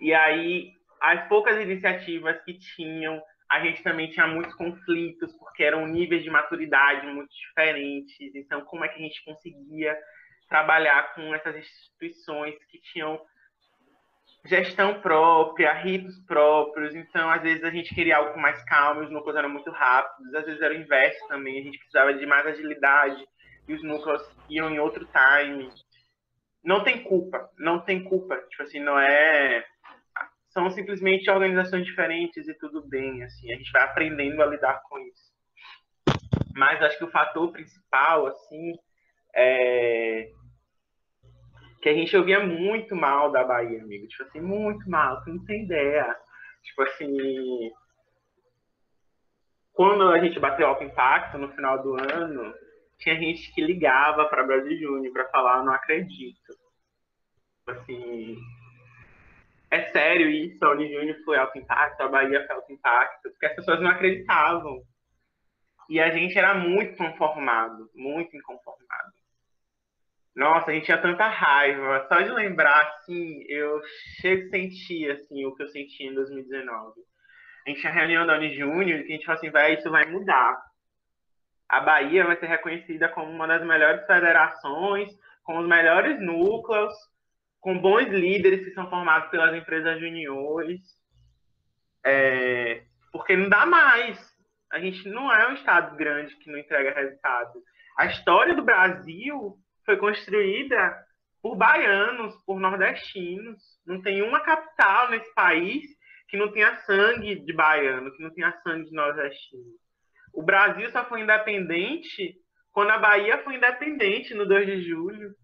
[0.00, 5.84] E aí as poucas iniciativas que tinham a gente também tinha muitos conflitos, porque eram
[5.84, 8.32] níveis de maturidade muito diferentes.
[8.36, 9.98] Então, como é que a gente conseguia
[10.48, 13.20] trabalhar com essas instituições que tinham
[14.44, 16.94] gestão própria, ritos próprios.
[16.94, 20.44] Então, às vezes a gente queria algo mais calmo, os núcleos eram muito rápidos, às
[20.44, 23.26] vezes era o inverso também, a gente precisava de mais agilidade
[23.68, 25.70] e os núcleos iam em outro time.
[26.62, 28.36] Não tem culpa, não tem culpa.
[28.50, 29.64] Tipo assim, não é
[30.50, 34.98] são simplesmente organizações diferentes e tudo bem, assim, a gente vai aprendendo a lidar com
[34.98, 35.30] isso.
[36.56, 38.74] Mas acho que o fator principal, assim,
[39.34, 40.32] é
[41.80, 45.44] que a gente ouvia muito mal da Bahia, amigo, tipo assim, muito mal, tu não
[45.44, 46.16] tem ideia.
[46.62, 47.70] Tipo assim,
[49.72, 52.54] quando a gente bateu alto impacto no final do ano,
[52.98, 56.52] tinha gente que ligava para Brasil Júnior para falar, não acredito.
[57.58, 58.36] Tipo assim,
[59.70, 63.54] é sério isso, a Unijúnior foi alto impacto, a Bahia foi alto impacto, porque as
[63.54, 64.82] pessoas não acreditavam.
[65.88, 69.19] E a gente era muito conformado, muito inconformado.
[70.34, 72.06] Nossa, a gente tinha tanta raiva.
[72.08, 73.80] Só de lembrar, assim, eu
[74.20, 77.00] chego a sentir, assim, o que eu senti em 2019.
[77.66, 80.60] A gente tinha reunião da Unijúnior e a gente falou assim, vai, isso vai mudar.
[81.68, 85.08] A Bahia vai ser reconhecida como uma das melhores federações,
[85.44, 86.92] com os melhores núcleos,
[87.60, 90.80] com bons líderes que são formados pelas empresas juniores,
[92.04, 94.18] é, porque não dá mais.
[94.72, 97.62] A gente não é um estado grande que não entrega resultado.
[97.98, 100.96] A história do Brasil foi construída
[101.42, 103.62] por baianos, por nordestinos.
[103.86, 105.84] Não tem uma capital nesse país
[106.28, 109.64] que não tenha sangue de baiano, que não tenha sangue de nordestino.
[110.32, 112.36] O Brasil só foi independente
[112.72, 115.34] quando a Bahia foi independente no 2 de julho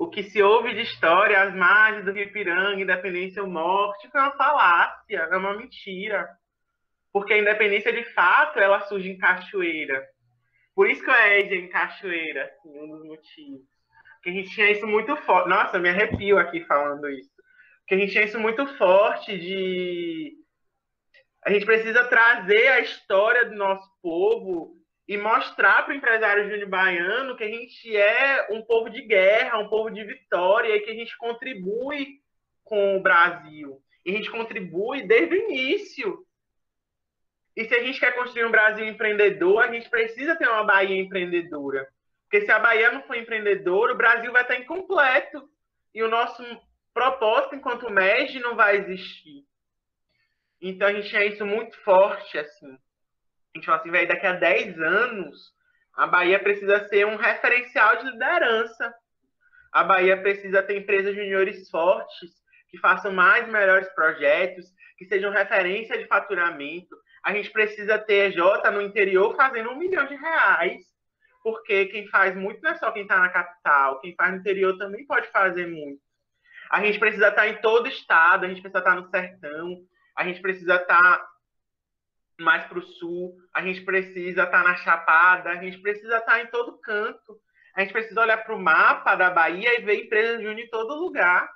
[0.00, 4.18] o que se ouve de história, as margens do Rio Ipiranga, independência ou morte, foi
[4.18, 6.26] uma falácia, é uma mentira.
[7.12, 10.02] Porque a independência, de fato, ela surge em Cachoeira.
[10.80, 13.60] Por isso que eu é em Cachoeira, assim, um dos motivos.
[14.14, 15.50] Porque a gente tinha isso muito forte.
[15.50, 17.28] Nossa, eu me arrepio aqui falando isso.
[17.80, 20.32] Porque a gente tinha isso muito forte de.
[21.44, 24.74] A gente precisa trazer a história do nosso povo
[25.06, 29.58] e mostrar para o empresário júnior baiano que a gente é um povo de guerra,
[29.58, 32.22] um povo de vitória e que a gente contribui
[32.64, 33.82] com o Brasil.
[34.06, 36.24] E a gente contribui desde o início.
[37.56, 41.00] E se a gente quer construir um Brasil empreendedor, a gente precisa ter uma Bahia
[41.00, 41.88] empreendedora.
[42.22, 45.48] Porque se a Bahia não for empreendedora, o Brasil vai estar incompleto.
[45.94, 46.42] E o nosso
[46.94, 49.44] propósito enquanto MEG não vai existir.
[50.60, 52.78] Então a gente tinha isso muito forte, assim
[53.54, 55.52] a gente fala assim, velho, daqui a 10 anos,
[55.94, 58.94] a Bahia precisa ser um referencial de liderança.
[59.72, 62.30] A Bahia precisa ter empresas juniores fortes,
[62.68, 66.96] que façam mais melhores projetos, que sejam referência de faturamento.
[67.22, 68.38] A gente precisa ter EJ
[68.72, 70.84] no interior fazendo um milhão de reais,
[71.42, 74.76] porque quem faz muito não é só quem está na capital, quem faz no interior
[74.78, 76.00] também pode fazer muito.
[76.70, 79.76] A gente precisa estar em todo estado, a gente precisa estar no sertão,
[80.16, 81.28] a gente precisa estar
[82.38, 86.32] mais para o sul, a gente precisa estar tá na Chapada, a gente precisa estar
[86.32, 87.38] tá em todo canto.
[87.74, 90.94] A gente precisa olhar para o mapa da Bahia e ver empresas júnior em todo
[90.94, 91.48] lugar.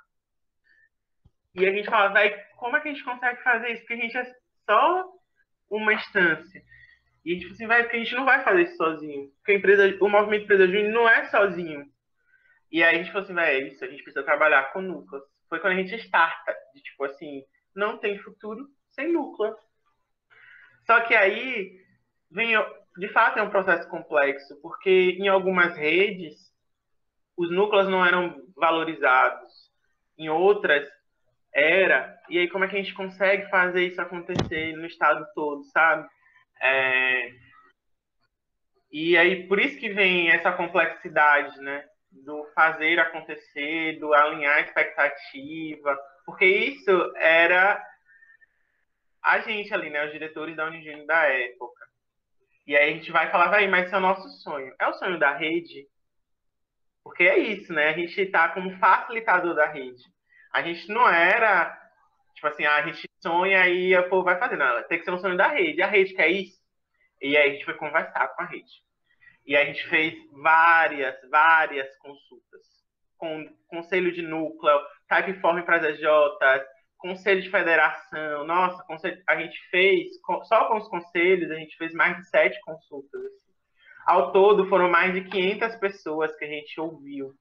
[1.53, 3.81] E a gente fala, vai, como é que a gente consegue fazer isso?
[3.81, 4.35] Porque a gente é
[4.69, 5.09] só
[5.75, 6.63] uma instância.
[7.23, 9.29] E fala assim, vai, porque a gente não vai fazer isso sozinho.
[9.37, 11.85] Porque a empresa, o movimento empresa júnior não é sozinho.
[12.71, 15.23] E aí a gente falou assim, vai, é isso, a gente precisa trabalhar com núcleos.
[15.49, 17.43] Foi quando a gente starta, de tipo assim,
[17.75, 19.55] não tem futuro sem núcleo.
[20.85, 21.79] Só que aí
[22.29, 22.53] vem,
[22.97, 26.53] de fato, é um processo complexo, porque em algumas redes
[27.37, 29.51] os núcleos não eram valorizados,
[30.17, 30.87] em outras
[31.55, 32.19] era.
[32.29, 36.07] E aí como é que a gente consegue fazer isso acontecer no estado todo, sabe?
[36.61, 37.31] É...
[38.91, 41.85] E aí por isso que vem essa complexidade, né?
[42.11, 47.81] Do fazer acontecer, do alinhar a expectativa, porque isso era
[49.23, 51.83] a gente ali, né, os diretores da Unigênio da época.
[52.67, 54.73] E aí a gente vai falar, vai, mas esse é o nosso sonho.
[54.79, 55.87] É o sonho da rede?
[57.03, 57.89] Porque é isso, né?
[57.89, 60.03] A gente está como facilitador da rede.
[60.55, 61.77] A gente não era,
[62.33, 64.55] tipo assim, a gente sonha e povo vai fazer.
[64.55, 65.81] Não, tem que ser um sonho da rede.
[65.81, 66.57] A rede quer isso?
[67.21, 68.71] E aí a gente foi conversar com a rede.
[69.45, 72.61] E a gente fez várias, várias consultas.
[73.17, 76.65] Com conselho de núcleo, typeform para as EJs,
[76.97, 78.45] conselho de federação.
[78.45, 78.81] Nossa,
[79.27, 80.07] a gente fez,
[80.45, 83.21] só com os conselhos, a gente fez mais de sete consultas.
[83.25, 83.53] Assim.
[84.07, 87.35] Ao todo, foram mais de 500 pessoas que a gente ouviu.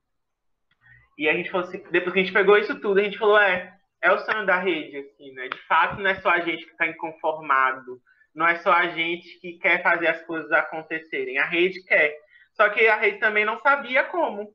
[1.17, 3.39] E a gente falou assim, depois que a gente pegou isso tudo, a gente falou,
[3.39, 5.49] é, é o sonho da rede, assim, né?
[5.49, 8.01] De fato, não é só a gente que está inconformado,
[8.35, 12.17] não é só a gente que quer fazer as coisas acontecerem, a rede quer.
[12.55, 14.53] Só que a rede também não sabia como.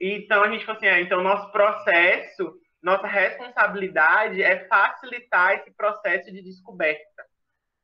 [0.00, 6.30] Então a gente falou assim, é, então nosso processo, nossa responsabilidade é facilitar esse processo
[6.30, 7.24] de descoberta.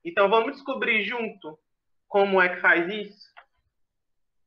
[0.05, 1.59] Então vamos descobrir junto
[2.09, 3.32] como é que faz isso.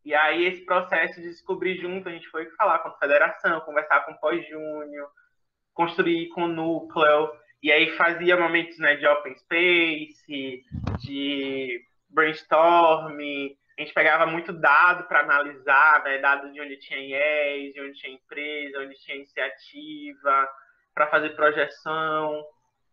[0.06, 4.06] E aí esse processo de descobrir junto, a gente foi falar com a federação, conversar
[4.06, 5.10] com o pós-júnior,
[5.74, 10.64] construir com o núcleo, e aí fazia momentos né, de open space,
[11.00, 17.74] de brainstorming, a gente pegava muito dado para analisar, né, dados de onde tinha IES,
[17.74, 20.50] de onde tinha empresa, onde tinha iniciativa,
[20.94, 22.42] para fazer projeção.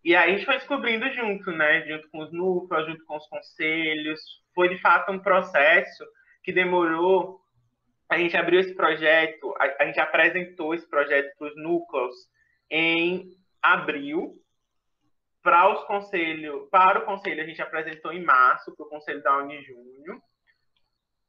[0.04, 3.26] E aí a gente foi descobrindo junto, né, junto com os núcleos, junto com os
[3.28, 4.20] conselhos.
[4.54, 6.04] Foi de fato um processo
[6.42, 7.40] que demorou.
[8.08, 12.14] A gente abriu esse projeto, a, a gente apresentou esse projeto para os núcleos
[12.70, 14.34] em abril.
[15.42, 19.38] Para os conselhos, para o conselho a gente apresentou em março para o conselho da
[19.38, 20.22] Uni junho.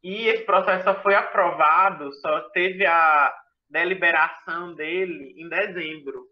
[0.03, 3.33] E esse processo só foi aprovado, só teve a
[3.69, 6.27] deliberação dele em dezembro.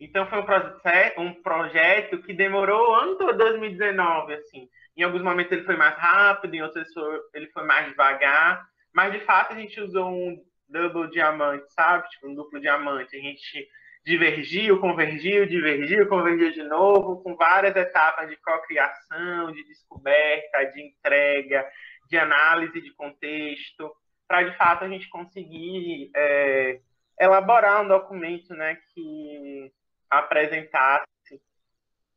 [0.00, 4.68] Então foi um, processo, um projeto que demorou o ano todo 2019, assim.
[4.96, 6.88] Em alguns momentos ele foi mais rápido, em outros
[7.34, 8.64] ele foi mais devagar.
[8.92, 10.36] Mas de fato a gente usou um
[10.68, 12.08] double diamante, sabe?
[12.08, 13.16] Tipo um duplo diamante.
[13.16, 13.68] A gente
[14.04, 21.68] divergiu, convergiu, divergiu, convergiu de novo, com várias etapas de cocriação, de descoberta, de entrega,
[22.08, 23.92] de análise de contexto,
[24.26, 26.80] para de fato a gente conseguir é,
[27.20, 29.72] elaborar um documento né, que
[30.08, 31.04] apresentasse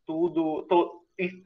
[0.06, 1.03] tudo, to,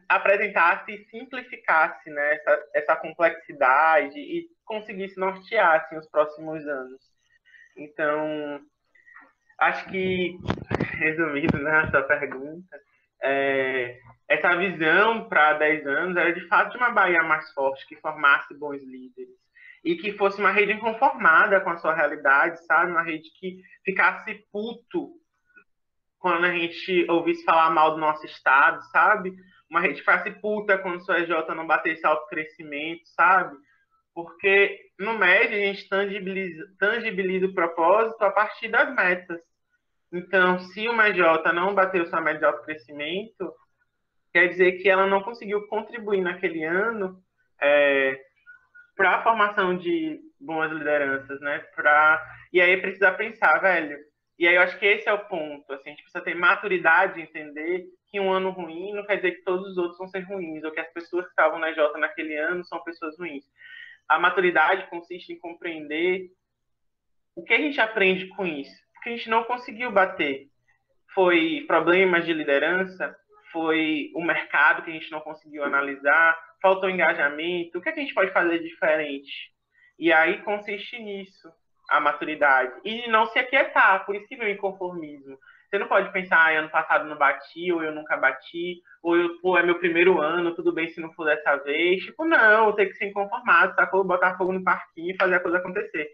[0.07, 7.01] apresentasse e simplificasse né, essa, essa complexidade e conseguisse nortear assim, os próximos anos.
[7.75, 8.61] Então,
[9.59, 10.37] acho que,
[10.97, 12.79] resumindo né, a sua pergunta,
[13.21, 18.57] é, essa visão para 10 anos era de fato uma Bahia mais forte, que formasse
[18.57, 19.35] bons líderes.
[19.83, 22.91] E que fosse uma rede inconformada com a sua realidade, sabe?
[22.91, 25.11] Uma rede que ficasse puto
[26.19, 29.33] quando a gente ouvisse falar mal do nosso estado, sabe?
[29.69, 33.55] Uma rede ficasse puta quando seu EJ não batesse alto crescimento, sabe?
[34.13, 39.39] Porque no MED a gente tangibiliza, tangibiliza o propósito a partir das metas.
[40.11, 43.53] Então, se uma J não bateu sua média de alto crescimento,
[44.33, 47.21] quer dizer que ela não conseguiu contribuir naquele ano
[47.61, 48.19] é,
[48.95, 51.59] para a formação de boas lideranças, né?
[51.75, 52.23] Pra...
[52.53, 53.97] E aí precisa pensar, velho.
[54.37, 55.71] E aí eu acho que esse é o ponto.
[55.73, 59.31] Assim, a gente precisa ter maturidade de entender que um ano ruim não quer dizer
[59.31, 61.97] que todos os outros vão ser ruins, ou que as pessoas que estavam na J
[61.97, 63.43] naquele ano são pessoas ruins.
[64.07, 66.31] A maturidade consiste em compreender
[67.35, 70.49] o que a gente aprende com isso que a gente não conseguiu bater.
[71.13, 73.15] Foi problemas de liderança,
[73.51, 77.99] foi o mercado que a gente não conseguiu analisar, faltou engajamento, o que, é que
[77.99, 79.51] a gente pode fazer diferente?
[79.97, 81.49] E aí consiste nisso,
[81.87, 82.73] a maturidade.
[82.83, 85.37] E não se aquietar, por isso que vem o inconformismo.
[85.69, 89.39] Você não pode pensar, ah, ano passado não bati, ou eu nunca bati, ou eu,
[89.41, 92.03] pô, é meu primeiro ano, tudo bem se não for dessa vez.
[92.03, 93.85] Tipo, não, tem que ser inconformado, tá?
[93.85, 96.09] Botar fogo no parquinho e fazer a coisa acontecer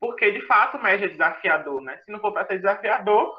[0.00, 1.96] porque de fato o MED é desafiador, né?
[1.98, 3.36] Se não for para ser desafiador,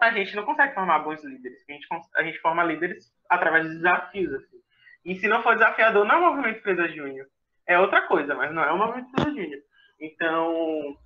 [0.00, 1.64] a gente não consegue formar bons líderes.
[1.68, 4.32] A gente, a gente forma líderes através de desafios.
[4.34, 4.58] Assim.
[5.04, 7.26] E se não for desafiador, não é um movimento Empresa Júnior.
[7.66, 9.60] É outra coisa, mas não é um movimento Empresa Júnior.
[10.00, 10.96] Então,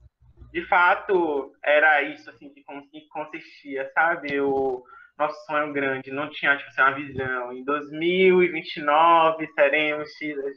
[0.52, 2.62] de fato, era isso assim que
[3.08, 4.40] consistia, sabe?
[4.40, 4.84] O
[5.18, 7.52] nosso sonho grande não tinha tipo, assim, uma visão.
[7.52, 10.56] Em 2029 seremos XJs,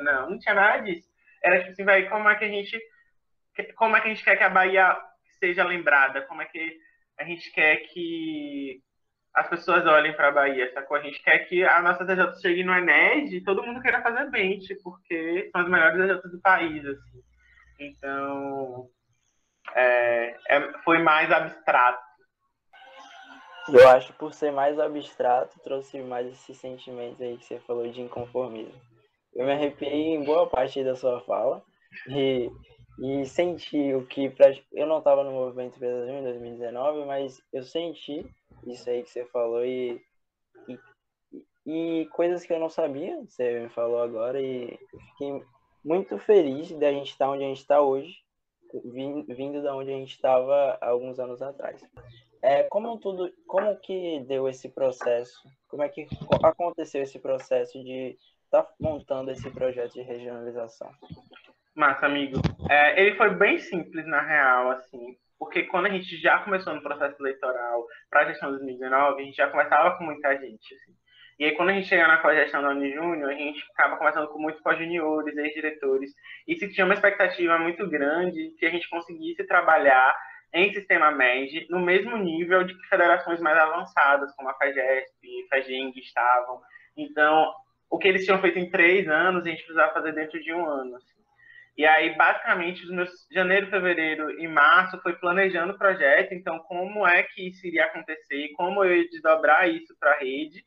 [0.00, 1.08] não, não tinha nada disso.
[1.42, 2.78] Era tipo assim, vai, como é que a gente
[3.74, 4.96] como é que a gente quer que a Bahia
[5.38, 6.22] seja lembrada?
[6.22, 6.78] Como é que
[7.18, 8.80] a gente quer que
[9.34, 10.96] as pessoas olhem para a Bahia, sacou?
[10.96, 14.30] A gente quer que a nossa DJ chegue no Ened e todo mundo queira fazer
[14.30, 17.27] bench, porque são as melhores DJs do país, assim.
[17.78, 18.90] Então,
[19.74, 22.06] é, é, foi mais abstrato.
[23.68, 28.00] Eu acho por ser mais abstrato, trouxe mais esse sentimento aí que você falou de
[28.00, 28.80] inconformismo.
[29.34, 31.62] Eu me arrepiei em boa parte da sua fala
[32.08, 32.50] e
[33.00, 34.34] e senti o que
[34.72, 38.26] eu não estava no movimento Brasil em 2019, mas eu senti
[38.66, 40.02] isso aí que você falou e,
[40.68, 40.80] e,
[41.64, 44.76] e coisas que eu não sabia, você me falou agora e
[45.10, 45.40] fiquei
[45.84, 48.16] muito feliz da gente estar onde a gente está hoje,
[49.28, 51.80] vindo da onde a gente estava alguns anos atrás.
[52.42, 55.36] É, como tudo, como que deu esse processo?
[55.68, 56.06] Como é que
[56.42, 60.90] aconteceu esse processo de estar tá montando esse projeto de regionalização?
[61.74, 62.40] Massa, amigo.
[62.70, 66.82] É, ele foi bem simples na real, assim, porque quando a gente já começou no
[66.82, 70.74] processo eleitoral para a gestão de 2019, a gente já conversava com muita gente.
[70.74, 70.92] Assim.
[71.38, 74.40] E aí, quando a gente chega na cogestão da Unijúnior, a gente acaba conversando com
[74.40, 76.12] muitos co-juniores, ex-diretores,
[76.48, 80.16] e se tinha uma expectativa muito grande que a gente conseguisse trabalhar
[80.52, 86.00] em sistema MED no mesmo nível de que federações mais avançadas, como a FAGESP, FAGENG
[86.00, 86.60] estavam.
[86.96, 87.52] Então,
[87.88, 90.66] o que eles tinham feito em três anos, a gente precisava fazer dentro de um
[90.66, 90.96] ano.
[90.96, 91.18] Assim.
[91.76, 97.06] E aí, basicamente, os meus janeiro, fevereiro e março foi planejando o projeto, então como
[97.06, 100.64] é que isso iria acontecer, como eu ia desdobrar isso para a rede,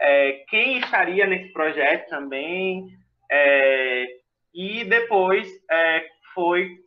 [0.00, 2.86] é, quem estaria nesse projeto também,
[3.30, 4.06] é,
[4.54, 6.78] e depois é, foi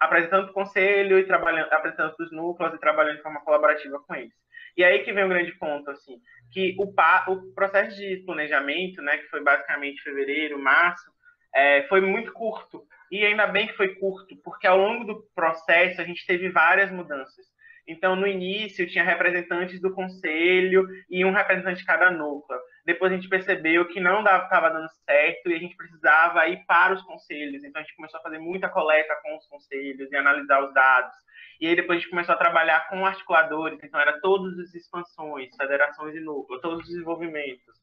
[0.00, 4.34] apresentando o conselho e trabalhando, apresentando os núcleos e trabalhando de forma colaborativa com eles.
[4.76, 6.18] E aí que vem um grande ponto, assim,
[6.52, 6.92] que o,
[7.32, 11.10] o processo de planejamento, né, que foi basicamente fevereiro, março,
[11.54, 12.84] é, foi muito curto.
[13.10, 16.90] E ainda bem que foi curto, porque ao longo do processo a gente teve várias
[16.90, 17.46] mudanças.
[17.86, 22.58] Então, no início, tinha representantes do conselho e um representante de cada núcleo.
[22.86, 26.94] Depois a gente percebeu que não estava dando certo e a gente precisava ir para
[26.94, 27.62] os conselhos.
[27.62, 31.14] Então, a gente começou a fazer muita coleta com os conselhos e analisar os dados.
[31.60, 33.78] E aí depois a gente começou a trabalhar com articuladores.
[33.82, 37.74] Então, era todas as expansões, federações e núcleos, todos os desenvolvimentos.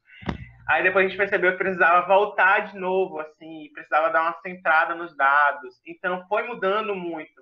[0.68, 4.96] Aí depois a gente percebeu que precisava voltar de novo, assim, precisava dar uma centrada
[4.96, 5.82] nos dados.
[5.86, 7.42] Então, foi mudando muito.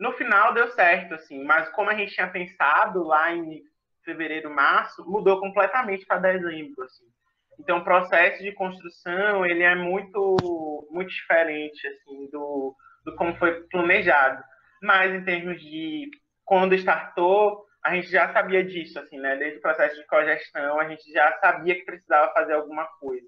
[0.00, 3.62] No final deu certo, assim, mas como a gente tinha pensado lá em
[4.02, 7.04] fevereiro, março, mudou completamente para dezembro, assim.
[7.58, 12.74] Então, o processo de construção, ele é muito, muito diferente, assim, do,
[13.04, 14.42] do como foi planejado.
[14.82, 16.08] Mas, em termos de
[16.46, 19.36] quando startou, a gente já sabia disso, assim, né?
[19.36, 23.26] Desde o processo de cogestão, a gente já sabia que precisava fazer alguma coisa.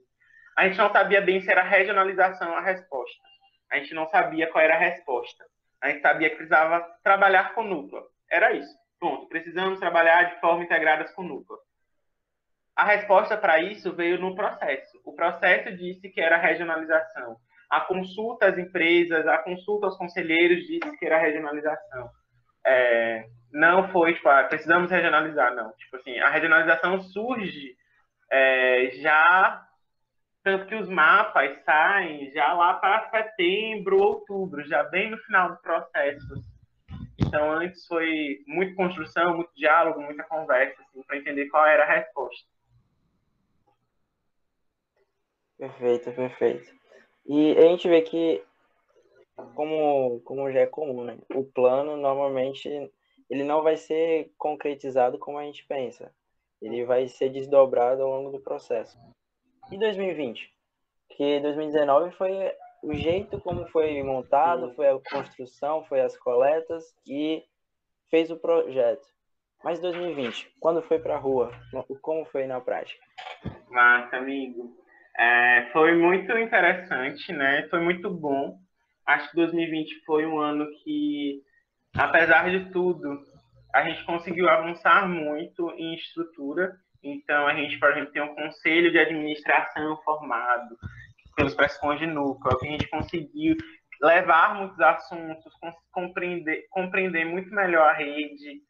[0.57, 3.23] A gente não sabia bem se era regionalização a resposta.
[3.71, 5.45] A gente não sabia qual era a resposta.
[5.83, 8.05] A gente sabia que precisava trabalhar com núcleo.
[8.31, 8.73] Era isso.
[9.01, 9.29] Ponto.
[9.29, 11.59] Precisamos trabalhar de forma integrada com núcleo.
[12.77, 14.99] A resposta para isso veio no processo.
[15.05, 17.37] O processo disse que era regionalização.
[17.69, 22.09] A consulta às empresas, a consulta aos conselheiros disse que era regionalização.
[22.65, 25.73] É, não foi, tipo, ah, precisamos regionalizar, não.
[25.73, 27.77] Tipo assim, a regionalização surge
[28.31, 29.67] é, já
[30.43, 35.57] tanto que os mapas saem já lá para setembro, outubro, já bem no final do
[35.59, 36.35] processo.
[37.19, 41.95] Então, antes foi muito construção, muito diálogo, muita conversa, assim, para entender qual era a
[41.95, 42.47] resposta.
[45.57, 46.75] Perfeito, perfeito.
[47.25, 48.43] E a gente vê que,
[49.55, 51.17] como, como já é comum, né?
[51.33, 52.69] O plano, normalmente,
[53.31, 56.13] ele não vai ser concretizado como a gente pensa.
[56.61, 58.99] Ele vai ser desdobrado ao longo do processo.
[59.73, 60.53] E 2020?
[61.17, 62.31] Que 2019 foi
[62.83, 67.43] o jeito como foi montado, foi a construção, foi as coletas e
[68.11, 69.07] fez o projeto.
[69.65, 71.51] Mas 2020, quando foi para a rua,
[72.03, 73.03] como foi na prática?
[73.71, 74.77] Massa, amigo.
[75.17, 77.67] É, foi muito interessante, né?
[77.71, 78.59] Foi muito bom.
[79.07, 81.43] Acho que 2020 foi um ano que,
[81.97, 83.23] apesar de tudo,
[83.73, 88.91] a gente conseguiu avançar muito em estrutura então, a gente, por exemplo, tem um conselho
[88.93, 90.77] de administração formado
[91.35, 93.57] pelos pressões de núcleo, que a gente conseguiu
[94.01, 95.53] levar muitos assuntos,
[95.91, 98.61] compreender, compreender muito melhor a rede.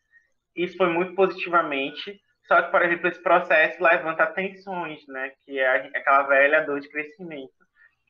[0.56, 2.20] Isso foi muito positivamente.
[2.46, 5.32] Só que, por exemplo, esse processo levanta tensões, né?
[5.44, 7.52] Que é aquela velha dor de crescimento.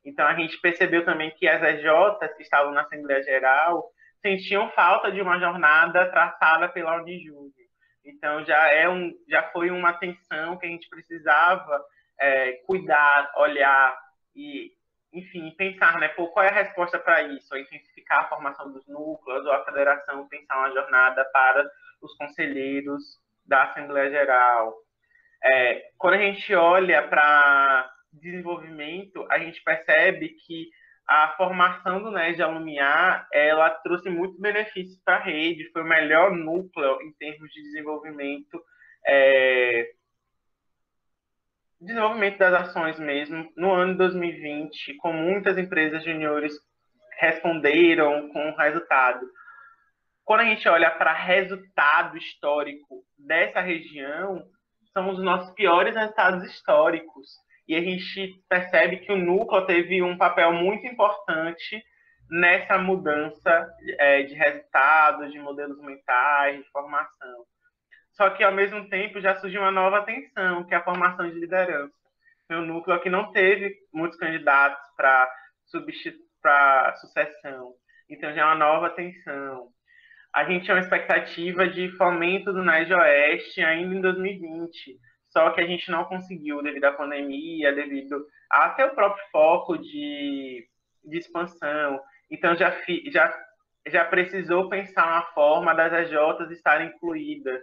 [0.04, 3.84] Então, a gente percebeu também que as EJs que estavam na Assembleia Geral
[4.20, 7.61] sentiam falta de uma jornada traçada pela Unijúri.
[8.04, 11.84] Então já é um, já foi uma atenção que a gente precisava
[12.18, 13.98] é, cuidar, olhar
[14.34, 14.72] e,
[15.12, 16.08] enfim, pensar, né?
[16.08, 17.56] Pô, qual é a resposta para isso?
[17.56, 21.68] intensificar a formação dos núcleos ou a federação pensar uma jornada para
[22.00, 24.74] os conselheiros da Assembleia Geral.
[25.44, 30.70] É, quando a gente olha para desenvolvimento, a gente percebe que
[31.12, 36.30] a formação do NED Alumiar, ela trouxe muitos benefícios para a rede, foi o melhor
[36.30, 38.58] núcleo em termos de desenvolvimento,
[39.06, 39.90] é,
[41.78, 46.54] desenvolvimento das ações mesmo, no ano de 2020, com muitas empresas juniores
[47.20, 49.26] responderam com resultado.
[50.24, 54.42] Quando a gente olha para resultado histórico dessa região,
[54.94, 57.28] são os nossos piores resultados históricos.
[57.66, 61.82] E a gente percebe que o núcleo teve um papel muito importante
[62.30, 67.44] nessa mudança é, de resultados, de modelos mentais, de formação.
[68.12, 71.38] Só que, ao mesmo tempo, já surgiu uma nova tensão, que é a formação de
[71.38, 71.92] liderança.
[72.50, 75.30] Um núcleo que não teve muitos candidatos para
[76.42, 77.72] para sucessão.
[78.10, 79.68] Então, já é uma nova tensão.
[80.34, 84.98] A gente tinha uma expectativa de fomento do NED Oeste ainda em 2020,
[85.32, 90.68] só que a gente não conseguiu devido à pandemia, devido até o próprio foco de,
[91.04, 92.00] de expansão.
[92.30, 92.70] Então já,
[93.10, 93.44] já,
[93.86, 97.62] já precisou pensar uma forma das AJs estarem incluídas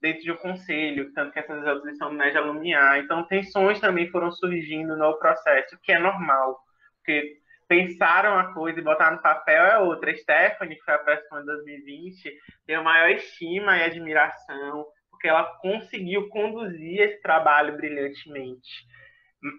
[0.00, 2.98] dentro de um conselho, tanto que essas AJs estão no NED Alumiar.
[2.98, 6.58] Então tensões também foram surgindo no processo, que é normal,
[6.98, 10.10] porque pensaram a coisa e botaram no papel é outra.
[10.10, 12.30] A Stephanie, que foi a pressão de 2020,
[12.66, 14.86] tem a maior estima e admiração
[15.16, 18.86] porque ela conseguiu conduzir esse trabalho brilhantemente.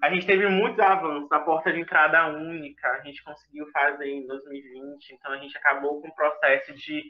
[0.03, 4.25] A gente teve muitos avanços, a porta de entrada única, a gente conseguiu fazer em
[4.27, 7.03] 2020, então a gente acabou com o processo de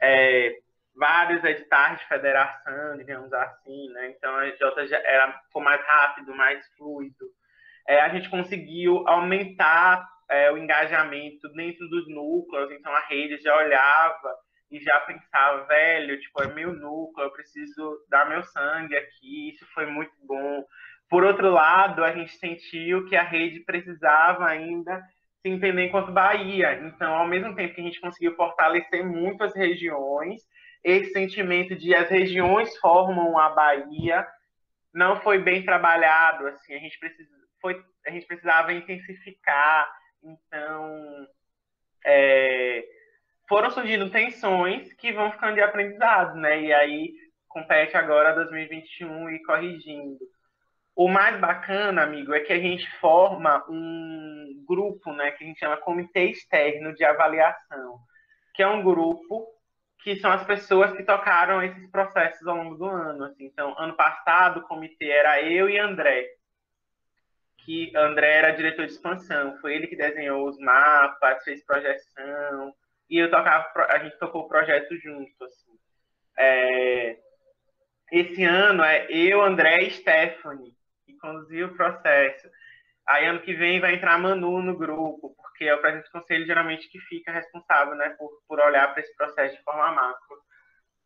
[0.00, 0.56] é,
[0.94, 4.10] vários editais de federação, digamos assim, né?
[4.16, 7.26] Então a J era, ficou mais rápido, mais fluido.
[7.86, 13.56] É, a gente conseguiu aumentar é, o engajamento dentro dos núcleos, então a rede já
[13.56, 14.34] olhava
[14.74, 19.64] e já pensava, velho, tipo, é meu núcleo, eu preciso dar meu sangue aqui, isso
[19.72, 20.64] foi muito bom.
[21.08, 25.00] Por outro lado, a gente sentiu que a rede precisava ainda
[25.40, 26.74] se entender enquanto Bahia.
[26.82, 30.42] Então, ao mesmo tempo que a gente conseguiu fortalecer muito as regiões,
[30.82, 34.26] esse sentimento de as regiões formam a Bahia
[34.92, 39.88] não foi bem trabalhado, assim, a gente precisa, foi, a gente precisava intensificar,
[40.22, 41.28] então,
[42.04, 42.84] é,
[43.48, 46.60] foram surgindo tensões que vão ficando de aprendizado, né?
[46.60, 47.12] E aí
[47.48, 50.18] compete agora 2021 e corrigindo.
[50.96, 55.58] O mais bacana, amigo, é que a gente forma um grupo, né, que a gente
[55.58, 57.98] chama Comitê Externo de Avaliação,
[58.54, 59.46] que é um grupo
[60.02, 63.24] que são as pessoas que tocaram esses processos ao longo do ano.
[63.24, 63.46] Assim.
[63.46, 66.28] Então, ano passado, o comitê era eu e André,
[67.58, 72.74] que André era diretor de expansão, foi ele que desenhou os mapas, fez projeção,
[73.14, 75.70] e eu tocava, a gente tocou o projeto junto, assim.
[76.36, 77.16] É,
[78.10, 80.74] esse ano é eu, André e Stephanie,
[81.06, 82.50] que conduziu o processo.
[83.06, 86.20] Aí ano que vem vai entrar a Manu no grupo, porque é o presidente do
[86.20, 90.36] conselho geralmente que fica responsável, né, por, por olhar para esse processo de forma macro,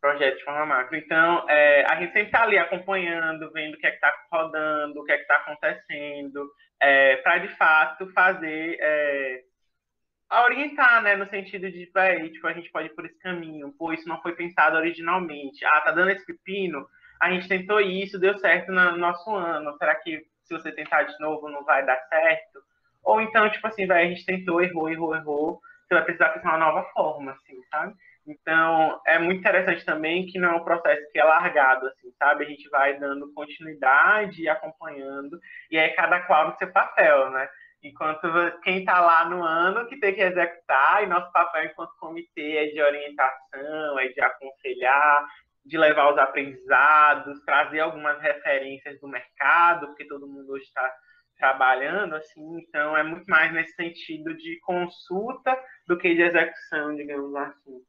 [0.01, 0.97] projeto de forma macro.
[0.97, 4.99] Então, é, a gente sempre está ali acompanhando, vendo o que é que está rodando,
[4.99, 6.49] o que é que está acontecendo,
[6.81, 9.43] é, para de fato fazer é,
[10.29, 13.73] a orientar, né, no sentido de, véi, tipo, a gente pode ir por esse caminho,
[13.77, 16.87] pô, isso não foi pensado originalmente, ah, tá dando esse pepino,
[17.19, 21.19] a gente tentou isso, deu certo no nosso ano, será que se você tentar de
[21.19, 22.59] novo não vai dar certo?
[23.03, 26.49] Ou então, tipo assim, vai, a gente tentou, errou, errou, errou, você vai precisar pensar
[26.49, 27.93] uma nova forma, assim, sabe?
[28.27, 32.45] Então, é muito interessante também que não é um processo que é largado, assim, sabe?
[32.45, 35.39] A gente vai dando continuidade e acompanhando,
[35.71, 37.49] e aí cada qual no seu papel, né?
[37.81, 38.27] Enquanto
[38.61, 42.65] quem está lá no ano que tem que executar, e nosso papel enquanto comitê é
[42.67, 45.25] de orientação, é de aconselhar,
[45.65, 50.91] de levar os aprendizados, trazer algumas referências do mercado, porque todo mundo hoje está
[51.37, 55.57] trabalhando, assim, então é muito mais nesse sentido de consulta
[55.87, 57.79] do que de execução, digamos assim.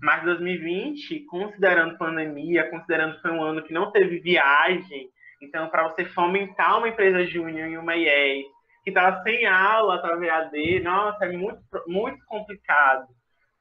[0.00, 5.10] Mas 2020, considerando pandemia, considerando que foi um ano que não teve viagem,
[5.42, 8.46] então para você fomentar uma empresa júnior em uma IES,
[8.84, 13.06] que tá sem aula, tá VAD, nossa, é muito, muito complicado.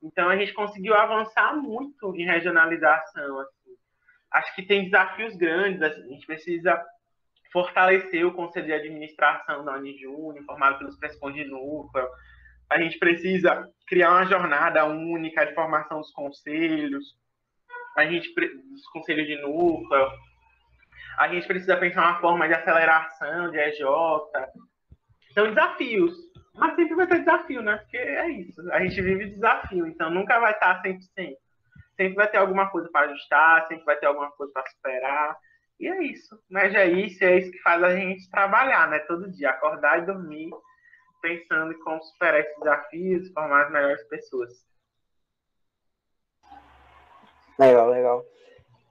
[0.01, 3.39] Então a gente conseguiu avançar muito em regionalização.
[3.39, 3.75] Assim.
[4.31, 6.81] Acho que tem desafios grandes, assim, a gente precisa
[7.51, 12.07] fortalecer o conselho de administração da Unijúnior, formado pelos PESCON de núcleo.
[12.69, 17.17] A gente precisa criar uma jornada única de formação dos conselhos,
[17.97, 20.07] a gente dos conselhos de núcleo.
[21.17, 23.81] A gente precisa pensar uma forma de aceleração de EJ,
[25.39, 26.29] são desafios.
[26.55, 27.77] Mas sempre vai ter desafio, né?
[27.77, 28.71] Porque é isso.
[28.71, 30.99] A gente vive desafio, então nunca vai estar 100%.
[31.95, 35.37] Sempre vai ter alguma coisa para ajustar, sempre vai ter alguma coisa para superar.
[35.79, 36.37] E é isso.
[36.49, 38.99] Mas é isso, é isso que faz a gente trabalhar, né?
[38.99, 40.49] Todo dia, acordar e dormir
[41.21, 44.65] pensando em como superar esses desafios, formar as melhores pessoas.
[47.57, 48.25] Legal, legal.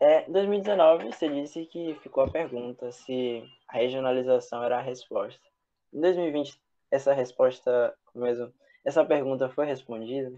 [0.00, 5.47] É, 2019, você disse que ficou a pergunta se a regionalização era a resposta.
[5.92, 6.60] Em 2020,
[6.90, 8.52] essa resposta, mesmo,
[8.84, 10.32] essa pergunta foi respondida?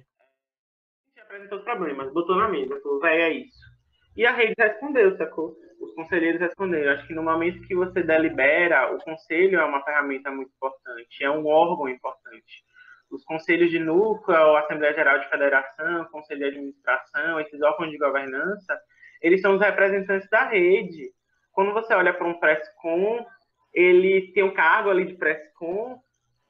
[1.19, 3.71] A apresentou os problemas, botou na mesa, falou, vai é isso.
[4.17, 5.57] E a rede respondeu, sacou?
[5.81, 6.93] Os conselheiros responderam.
[6.93, 11.31] Acho que no momento que você delibera, o conselho é uma ferramenta muito importante, é
[11.31, 12.65] um órgão importante.
[13.11, 17.99] Os conselhos de núcleo, a Assembleia Geral de Federação, Conselho de Administração, esses órgãos de
[17.99, 18.81] governança,
[19.21, 21.11] eles são os representantes da rede.
[21.53, 23.27] Quando você olha para um Prescom,
[23.73, 26.01] ele tem um cargo ali de Prescom,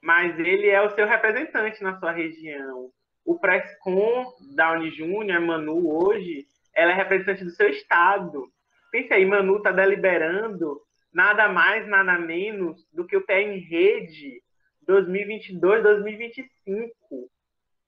[0.01, 2.89] mas ele é o seu representante na sua região.
[3.23, 6.45] O Prescom da Unijúnior, Manu, hoje,
[6.75, 8.47] ela é representante do seu estado.
[8.91, 10.81] Pense aí, Manu está deliberando
[11.13, 14.41] nada mais, nada menos do que o pé em rede
[14.87, 16.49] 2022, 2025.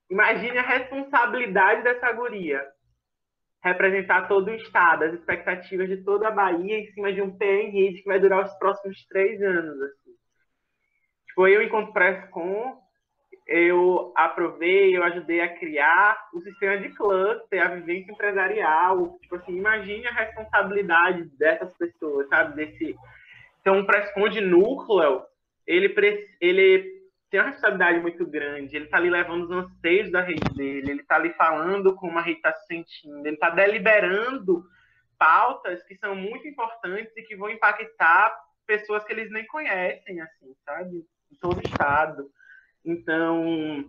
[0.10, 2.62] Imagine a responsabilidade dessa guria.
[3.64, 8.02] Representar todo o estado, as expectativas de toda a Bahia em cima de um rede
[8.02, 9.82] que vai durar os próximos três anos.
[9.82, 10.12] Assim.
[11.28, 12.78] Tipo, eu, enquanto Prescom,
[13.48, 19.18] eu aprovei, eu ajudei a criar o sistema de cluster, a vivência empresarial.
[19.22, 22.56] Tipo assim, imagine a responsabilidade dessas pessoas, sabe?
[22.56, 22.96] Desse...
[23.62, 25.24] Então, um Prescom de núcleo,
[25.66, 25.94] ele,
[26.42, 26.93] ele
[27.34, 28.76] tem uma responsabilidade muito grande.
[28.76, 32.22] Ele está ali levando os anseios da rede dele, ele está ali falando como a
[32.22, 34.64] rede está se sentindo, ele está deliberando
[35.18, 40.54] pautas que são muito importantes e que vão impactar pessoas que eles nem conhecem, assim,
[40.64, 41.04] sabe?
[41.32, 42.30] Em todo o estado.
[42.86, 43.84] Então,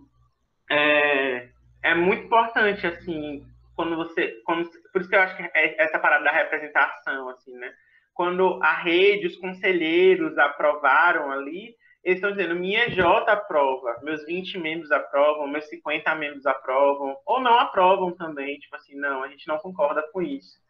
[0.70, 1.50] é,
[1.82, 4.40] é muito importante, assim, quando você.
[4.46, 7.74] Quando, por isso que eu acho que é essa parada da representação, assim, né?
[8.14, 14.58] Quando a rede, os conselheiros aprovaram ali, eles estão dizendo, minha J aprova, meus 20
[14.58, 19.48] membros aprovam, meus 50 membros aprovam, ou não aprovam também, tipo assim, não, a gente
[19.48, 20.62] não concorda com isso.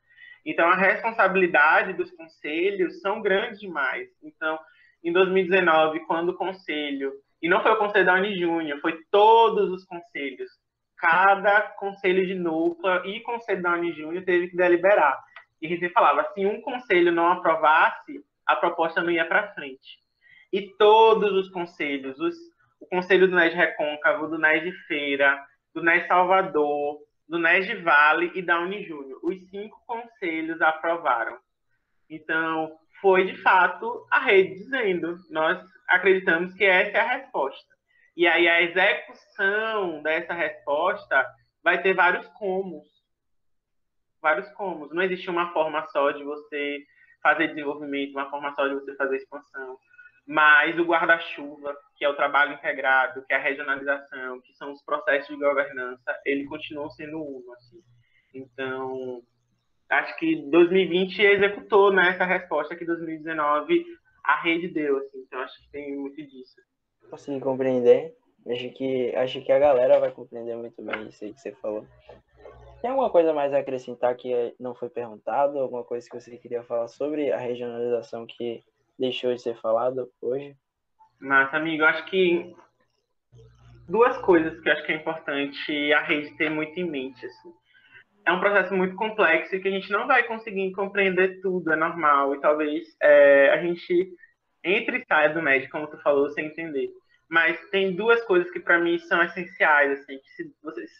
[0.47, 4.09] Então, a responsabilidade dos conselhos são grandes demais.
[4.23, 4.59] Então,
[5.03, 7.13] em 2019, quando o conselho
[7.45, 10.51] e não foi o conselho da Unijúnior, foi todos os conselhos.
[10.97, 15.23] Cada conselho de núcleo e conselho da Unijúnior teve que deliberar.
[15.61, 19.99] E a gente falava, se um conselho não aprovasse, a proposta não ia para frente.
[20.55, 22.37] E todos os conselhos, os,
[22.79, 25.45] o conselho do NES Recôncavo, do NES de Feira,
[25.75, 31.37] do NES Salvador, do NES de Vale e da Unijúnior, os cinco conselhos aprovaram.
[32.09, 37.75] Então, foi de fato a rede dizendo: nós acreditamos que essa é a resposta.
[38.17, 41.27] E aí a execução dessa resposta
[41.65, 42.87] vai ter vários comos.
[44.23, 44.93] Vários comos.
[44.93, 46.79] Não existe uma forma só de você
[47.21, 49.77] fazer desenvolvimento, uma forma só de você fazer expansão.
[50.27, 54.83] Mas o guarda-chuva, que é o trabalho integrado, que é a regionalização, que são os
[54.83, 57.53] processos de governança, ele continua sendo um.
[57.53, 57.81] Assim.
[58.33, 59.23] Então,
[59.91, 63.85] acho que 2020 executou né, essa resposta que 2019
[64.25, 65.19] a rede deu, assim.
[65.27, 66.57] Então acho que tem muito disso.
[67.11, 68.15] Consegui compreender.
[68.47, 71.87] Acho que, acho que a galera vai compreender muito bem isso aí que você falou.
[72.83, 75.59] Tem alguma coisa mais a acrescentar que não foi perguntado?
[75.59, 78.63] Alguma coisa que você queria falar sobre a regionalização que
[78.99, 80.57] deixou de ser falado hoje?
[81.21, 81.85] Massa, amigo.
[81.85, 82.55] Acho que
[83.89, 87.25] duas coisas que acho que é importante a rede ter muito em mente.
[87.27, 87.53] Assim
[88.27, 91.77] é um processo muito complexo e que a gente não vai conseguir compreender tudo, é
[91.77, 92.35] normal.
[92.35, 94.13] E talvez é, a gente
[94.63, 96.89] entre e saia do médico, como tu falou, sem entender.
[97.29, 100.91] Mas tem duas coisas que para mim são essenciais, assim, se vocês,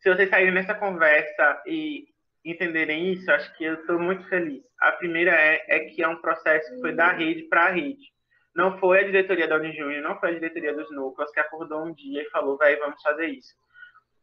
[0.00, 2.08] se vocês saírem nessa conversa e
[2.50, 4.64] entenderem isso, acho que eu estou muito feliz.
[4.80, 8.12] A primeira é, é que é um processo que foi da rede para a rede.
[8.54, 11.92] Não foi a diretoria da Unijúnior, não foi a diretoria dos núcleos que acordou um
[11.92, 13.54] dia e falou, vai, vamos fazer isso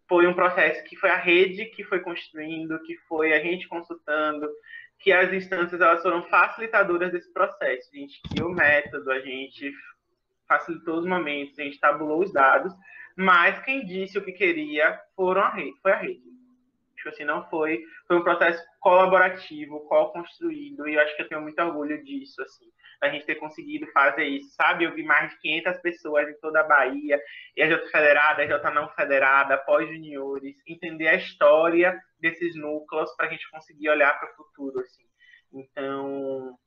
[0.07, 4.47] foi um processo que foi a rede que foi construindo, que foi a gente consultando,
[4.99, 7.89] que as instâncias elas foram facilitadoras desse processo.
[7.93, 9.73] A gente criou o método, a gente
[10.47, 12.73] facilitou os momentos, a gente tabulou os dados,
[13.17, 16.32] mas quem disse o que queria foram a rede, foi a rede.
[17.03, 21.41] Tipo assim, não foi, foi um processo colaborativo, co-construído, e eu acho que eu tenho
[21.41, 22.65] muito orgulho disso, assim
[23.03, 24.85] a gente ter conseguido fazer isso, sabe?
[24.85, 27.21] Eu vi mais de 500 pessoas em toda a Bahia,
[27.55, 33.89] EJ federada, EJ não federada, pós-juniores, entender a história desses núcleos para a gente conseguir
[33.89, 35.03] olhar para o futuro, assim.
[35.51, 36.57] Então,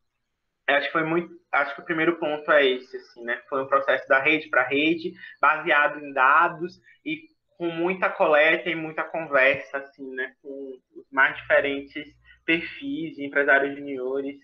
[0.69, 3.43] acho que foi muito, acho que o primeiro ponto é esse, assim, né?
[3.49, 8.75] Foi um processo da rede para rede, baseado em dados e com muita coleta e
[8.75, 10.35] muita conversa, assim, né?
[10.43, 12.07] Com os mais diferentes
[12.45, 14.37] perfis de empresários juniores,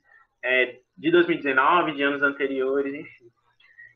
[0.42, 3.30] é, de 2019, de anos anteriores, enfim.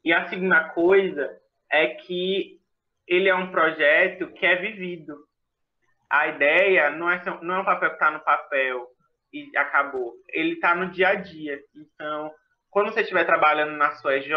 [0.05, 1.37] E a segunda coisa
[1.71, 2.61] é que
[3.07, 5.17] ele é um projeto que é vivido.
[6.09, 8.87] A ideia não é, não é um papel que está no papel
[9.33, 10.15] e acabou.
[10.29, 11.61] Ele está no dia a dia.
[11.75, 12.33] Então,
[12.71, 14.31] quando você estiver trabalhando na sua EJ,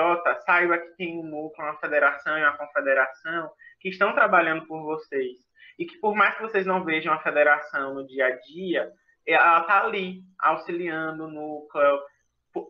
[0.45, 5.37] saiba que tem um núcleo, uma federação e uma confederação que estão trabalhando por vocês.
[5.77, 8.91] E que por mais que vocês não vejam a federação no dia a dia,
[9.25, 11.99] ela tá ali, auxiliando o núcleo.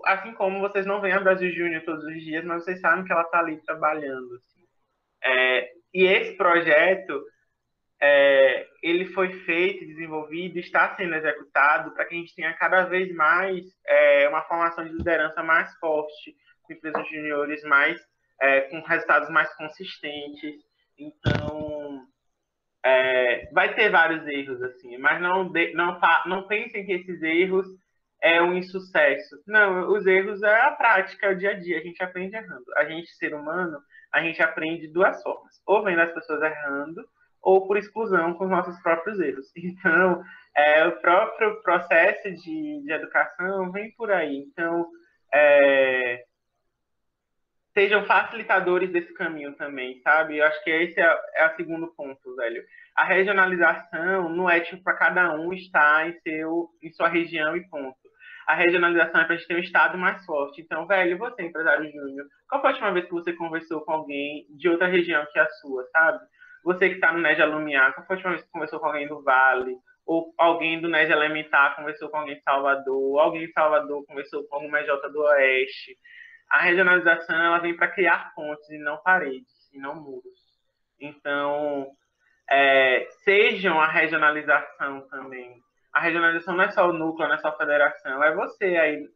[0.05, 3.11] Assim como vocês não veem a Brasil Júnior todos os dias, mas vocês sabem que
[3.11, 4.35] ela tá ali trabalhando.
[4.35, 4.63] Assim.
[5.23, 7.23] É, e esse projeto,
[8.01, 13.13] é, ele foi feito, desenvolvido, está sendo executado para que a gente tenha cada vez
[13.13, 17.99] mais é, uma formação de liderança mais forte, com empresas juniores mais,
[18.41, 20.68] é, com resultados mais consistentes.
[20.99, 22.05] Então,
[22.83, 27.67] é, vai ter vários erros, assim, mas não, não, não pensem que esses erros
[28.21, 29.41] é um insucesso.
[29.47, 32.65] Não, os erros é a prática, é o dia a dia, a gente aprende errando.
[32.75, 33.79] A gente, ser humano,
[34.11, 35.61] a gente aprende de duas formas.
[35.65, 37.01] Ou vendo as pessoas errando,
[37.41, 39.47] ou por exclusão com os nossos próprios erros.
[39.55, 40.21] Então,
[40.55, 44.37] é, o próprio processo de, de educação vem por aí.
[44.37, 44.87] Então,
[45.33, 46.23] é,
[47.79, 50.37] sejam facilitadores desse caminho também, sabe?
[50.37, 52.61] Eu acho que esse é, é o segundo ponto, velho.
[52.93, 57.65] A regionalização não é tipo para cada um estar em, seu, em sua região e
[57.69, 57.95] ponto.
[58.45, 60.59] A regionalização é para a gente ter um estado mais forte.
[60.59, 64.45] Então, velho, você, empresário júnior, qual foi a última vez que você conversou com alguém
[64.57, 66.19] de outra região que a sua, sabe?
[66.65, 69.07] Você que está no NED Alumiar, qual foi a última vez que conversou com alguém
[69.07, 69.77] do Vale?
[70.05, 73.19] Ou alguém do NED Elementar conversou com alguém de Salvador?
[73.21, 75.95] Alguém de Salvador conversou com algum MJ do Oeste?
[76.49, 80.39] A regionalização ela vem para criar pontes e não paredes, e não muros.
[80.99, 81.87] Então,
[82.49, 85.61] é, sejam a regionalização também.
[85.93, 89.07] A regionalização não é só o núcleo, não é só a federação, é você aí,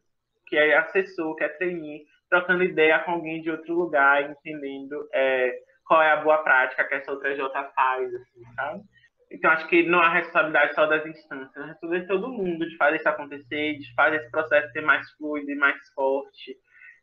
[0.48, 5.54] que é assessor, que é trainee, trocando ideia com alguém de outro lugar, entendendo é,
[5.86, 8.84] qual é a boa prática que essa outra J faz, assim, sabe?
[9.32, 12.78] Então, acho que não há responsabilidade só das instâncias, é responsabilidade de todo mundo de
[12.78, 16.56] fazer isso acontecer, de fazer esse processo ser mais fluido e mais forte,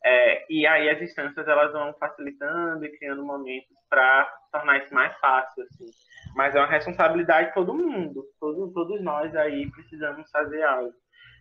[0.05, 5.17] é, e aí as instâncias elas vão facilitando e criando momentos para tornar isso mais
[5.19, 5.87] fácil, assim.
[6.35, 10.95] Mas é uma responsabilidade de todo mundo, todos, todos nós aí precisamos fazer algo.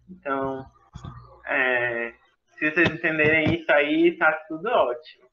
[0.09, 0.65] Então,
[1.45, 2.13] é,
[2.57, 5.29] se vocês entenderem isso aí, tá tudo ótimo.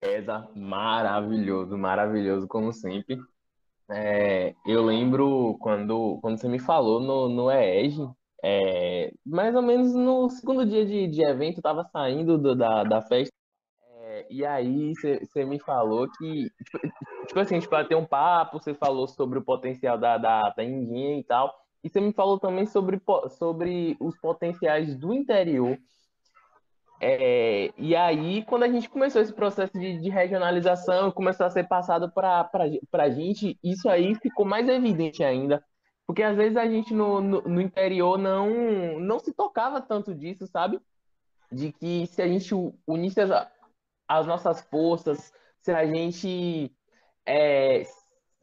[0.00, 3.18] Eza, maravilhoso, maravilhoso, como sempre.
[3.90, 7.96] É, eu lembro quando, quando você me falou no, no EEG,
[8.42, 12.84] é, mais ou menos no segundo dia de, de evento, eu tava saindo do, da,
[12.84, 13.34] da festa.
[14.06, 16.78] É, e aí você me falou que, tipo,
[17.26, 21.24] tipo assim, tipo, ter um papo, você falou sobre o potencial da, da, da e
[21.26, 21.54] tal.
[21.82, 23.00] E você me falou também sobre,
[23.38, 25.78] sobre os potenciais do interior.
[27.00, 31.68] É, e aí, quando a gente começou esse processo de, de regionalização, começou a ser
[31.68, 32.48] passado para
[32.92, 35.62] a gente, isso aí ficou mais evidente ainda.
[36.06, 40.46] Porque às vezes a gente no, no, no, interior não, não se tocava tanto disso,
[40.46, 40.80] sabe?
[41.50, 42.54] De que se a gente
[42.86, 43.48] unisse as,
[44.06, 46.72] as nossas forças, se a gente
[47.26, 47.82] é,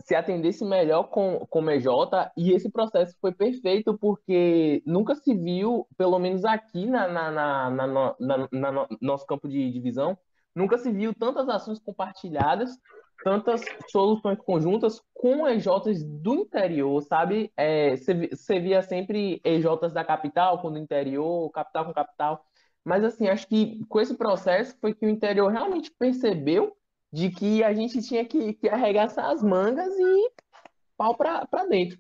[0.02, 5.34] se atendesse melhor com, com o MJ, e esse processo foi perfeito porque nunca se
[5.34, 7.88] viu, pelo menos aqui na, na, na, na,
[8.20, 10.18] na, na no nosso campo de divisão,
[10.54, 12.78] nunca se viu tantas ações compartilhadas
[13.24, 17.52] tantas soluções conjuntas com EJs do interior, sabe?
[17.98, 22.46] Você é, via sempre EJs da capital com o interior, capital com capital.
[22.84, 26.76] Mas, assim, acho que com esse processo foi que o interior realmente percebeu
[27.12, 30.32] de que a gente tinha que, que arregaçar as mangas e
[30.98, 31.98] pau para dentro.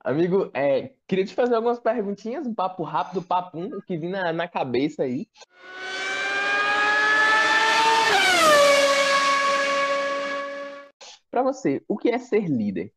[0.00, 4.32] Amigo, é, queria te fazer algumas perguntinhas, um papo rápido, papo um, que vi na,
[4.32, 5.26] na cabeça aí.
[11.34, 12.92] Para você, o que é ser líder?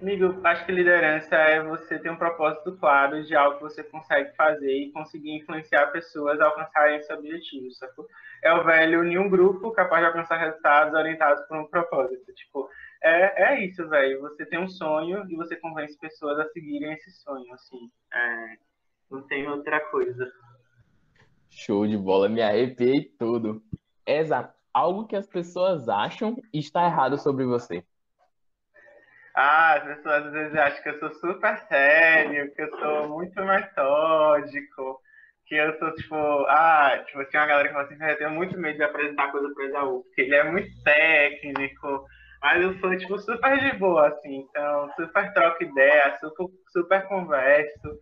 [0.00, 4.32] Amigo, acho que liderança é você ter um propósito claro de algo que você consegue
[4.36, 8.06] fazer e conseguir influenciar pessoas a alcançarem esse objetivo, sacou?
[8.40, 12.32] É o velho unir um grupo capaz de alcançar resultados orientados por um propósito.
[12.34, 12.68] Tipo,
[13.02, 14.20] é, é isso, velho.
[14.20, 17.90] Você tem um sonho e você convence pessoas a seguirem esse sonho, assim.
[18.14, 18.58] É,
[19.10, 20.32] não tem outra coisa.
[21.50, 23.60] Show de bola, me arrepiei tudo.
[24.06, 27.84] Exato algo que as pessoas acham está errado sobre você?
[29.34, 33.44] Ah, as pessoas às vezes acham que eu sou super sério, que eu sou muito
[33.44, 35.00] metódico,
[35.46, 36.14] que eu sou tipo,
[36.48, 39.52] ah, tipo, tinha uma galera que fala assim, eu tenho muito medo de apresentar coisa
[39.54, 42.04] para Esaú, porque ele é muito técnico,
[42.42, 47.98] mas eu sou, tipo, super de boa, assim, então, super troco ideia, super, super converso,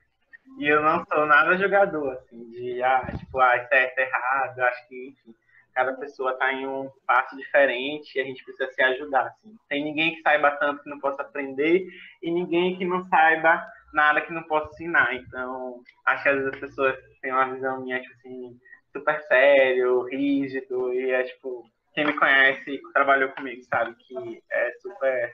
[0.58, 5.08] e eu não sou nada jogador, assim, de, ah, tipo, ah, certo, errado, acho que,
[5.08, 5.34] enfim
[5.78, 9.26] cada pessoa está em um passo diferente e a gente precisa se ajudar.
[9.26, 9.56] Assim.
[9.68, 11.86] Tem ninguém que saiba tanto que não possa aprender
[12.20, 13.64] e ninguém que não saiba
[13.94, 15.14] nada que não possa ensinar.
[15.14, 18.58] Então, acho que às vezes as pessoas têm uma visão minha tipo assim,
[18.92, 21.64] super sério, rígido, e é tipo,
[21.94, 25.32] quem me conhece e trabalhou comigo sabe que é super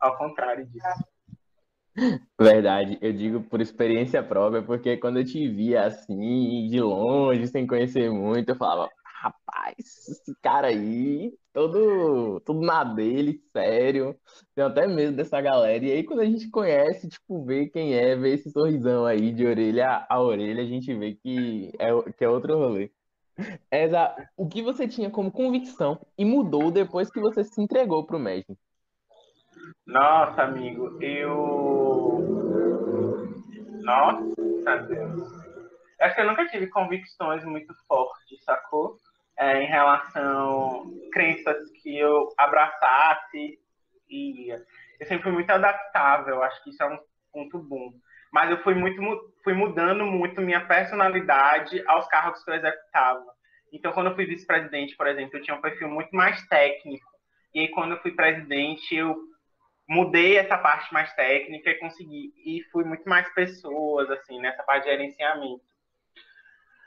[0.00, 1.04] ao contrário disso.
[2.40, 7.66] Verdade, eu digo por experiência própria, porque quando eu te via assim, de longe, sem
[7.66, 8.90] conhecer muito, eu falava,
[9.22, 14.18] rapaz, esse cara aí, todo, tudo na dele, sério,
[14.52, 15.84] tenho até medo dessa galera.
[15.84, 19.46] E aí, quando a gente conhece, tipo, vê quem é, vê esse sorrisão aí de
[19.46, 22.90] orelha a orelha, a gente vê que é, que é outro rolê.
[23.70, 28.18] Eza, o que você tinha como convicção e mudou depois que você se entregou pro
[28.18, 28.56] Magic?
[29.86, 32.24] Nossa, amigo, eu.
[33.82, 35.32] Nossa, Deus.
[36.00, 38.98] Acho que eu nunca tive convicções muito fortes, sacou?
[39.38, 43.58] É, em relação a crenças que eu abraçasse
[44.08, 46.98] e eu sempre fui muito adaptável, acho que isso é um
[47.32, 47.92] ponto bom.
[48.30, 49.00] Mas eu fui muito
[49.42, 53.24] fui mudando muito minha personalidade aos cargos que eu executava.
[53.72, 57.10] Então, quando eu fui vice-presidente, por exemplo, eu tinha um perfil muito mais técnico.
[57.54, 59.16] E aí, quando eu fui presidente, eu
[59.88, 64.84] mudei essa parte mais técnica e consegui e fui muito mais pessoas assim nessa parte
[64.84, 65.62] de gerenciamento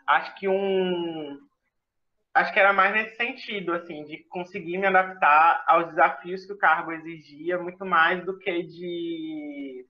[0.08, 1.40] acho que um
[2.36, 6.58] acho que era mais nesse sentido assim de conseguir me adaptar aos desafios que o
[6.58, 9.86] cargo exigia muito mais do que de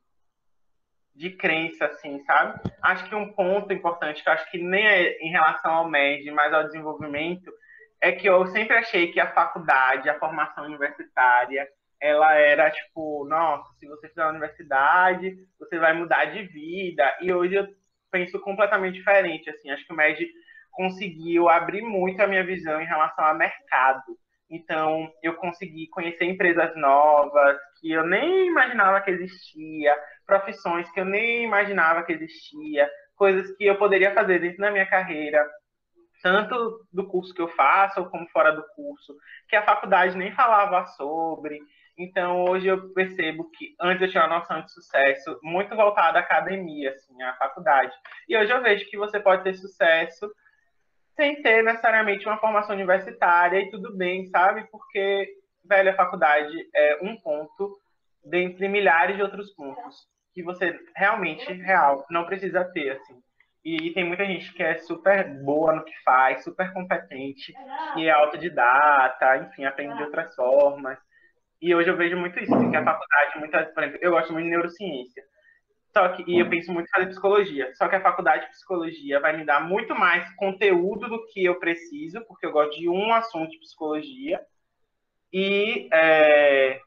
[1.14, 5.18] de crença assim sabe acho que um ponto importante que eu acho que nem é
[5.20, 7.52] em relação ao MED mas ao desenvolvimento
[8.00, 11.68] é que eu sempre achei que a faculdade a formação universitária
[12.00, 17.18] ela era tipo, nossa, se você fizer a universidade, você vai mudar de vida.
[17.22, 17.68] E hoje eu
[18.12, 20.28] penso completamente diferente, assim, acho que o MED
[20.76, 24.04] conseguiu abrir muito a minha visão em relação ao mercado.
[24.50, 31.06] Então, eu consegui conhecer empresas novas que eu nem imaginava que existia, profissões que eu
[31.06, 35.44] nem imaginava que existia, coisas que eu poderia fazer dentro da minha carreira,
[36.22, 39.16] tanto do curso que eu faço como fora do curso,
[39.50, 41.60] que a faculdade nem falava sobre.
[41.98, 46.22] Então, hoje eu percebo que antes eu tinha uma noção de sucesso muito voltada à
[46.22, 47.94] academia, assim, à faculdade.
[48.28, 50.30] E hoje eu vejo que você pode ter sucesso
[51.16, 54.68] sem ter necessariamente uma formação universitária e tudo bem, sabe?
[54.70, 55.28] Porque,
[55.64, 57.80] velho, a faculdade é um ponto
[58.24, 63.16] dentre milhares de outros pontos que você realmente, real, não precisa ter, assim.
[63.64, 67.52] E, tem muita gente que é super boa no que faz, super competente,
[67.96, 71.00] e é autodidata, enfim, aprende de outras formas.
[71.62, 74.46] E hoje eu vejo muito isso, porque a faculdade, muitas, por exemplo, eu gosto muito
[74.46, 75.24] de neurociência.
[75.98, 77.74] Só que, e eu penso muito em fazer psicologia.
[77.76, 81.58] Só que a faculdade de psicologia vai me dar muito mais conteúdo do que eu
[81.58, 84.42] preciso, porque eu gosto de um assunto de psicologia.
[85.32, 86.82] E é,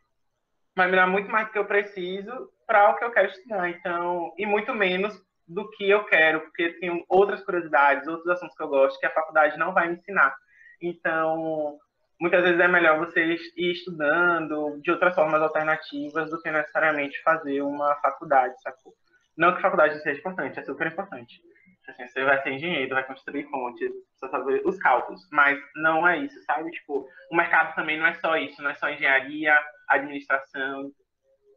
[0.77, 3.71] vai me dar muito mais do que eu preciso para o que eu quero estudar.
[3.71, 8.63] Então, e muito menos do que eu quero, porque tem outras curiosidades, outros assuntos que
[8.63, 10.37] eu gosto que a faculdade não vai me ensinar.
[10.83, 11.79] Então,
[12.21, 13.25] muitas vezes é melhor você
[13.57, 18.93] ir estudando de outras formas alternativas do que necessariamente fazer uma faculdade, sacou?
[19.37, 21.41] Não que faculdade seja importante, é super importante.
[21.89, 26.19] Assim, você vai ser engenheiro, vai construir pontes, precisa fazer os cálculos, mas não é
[26.19, 26.71] isso, sabe?
[26.71, 29.59] Tipo, o mercado também não é só isso, não é só engenharia,
[29.89, 30.91] administração,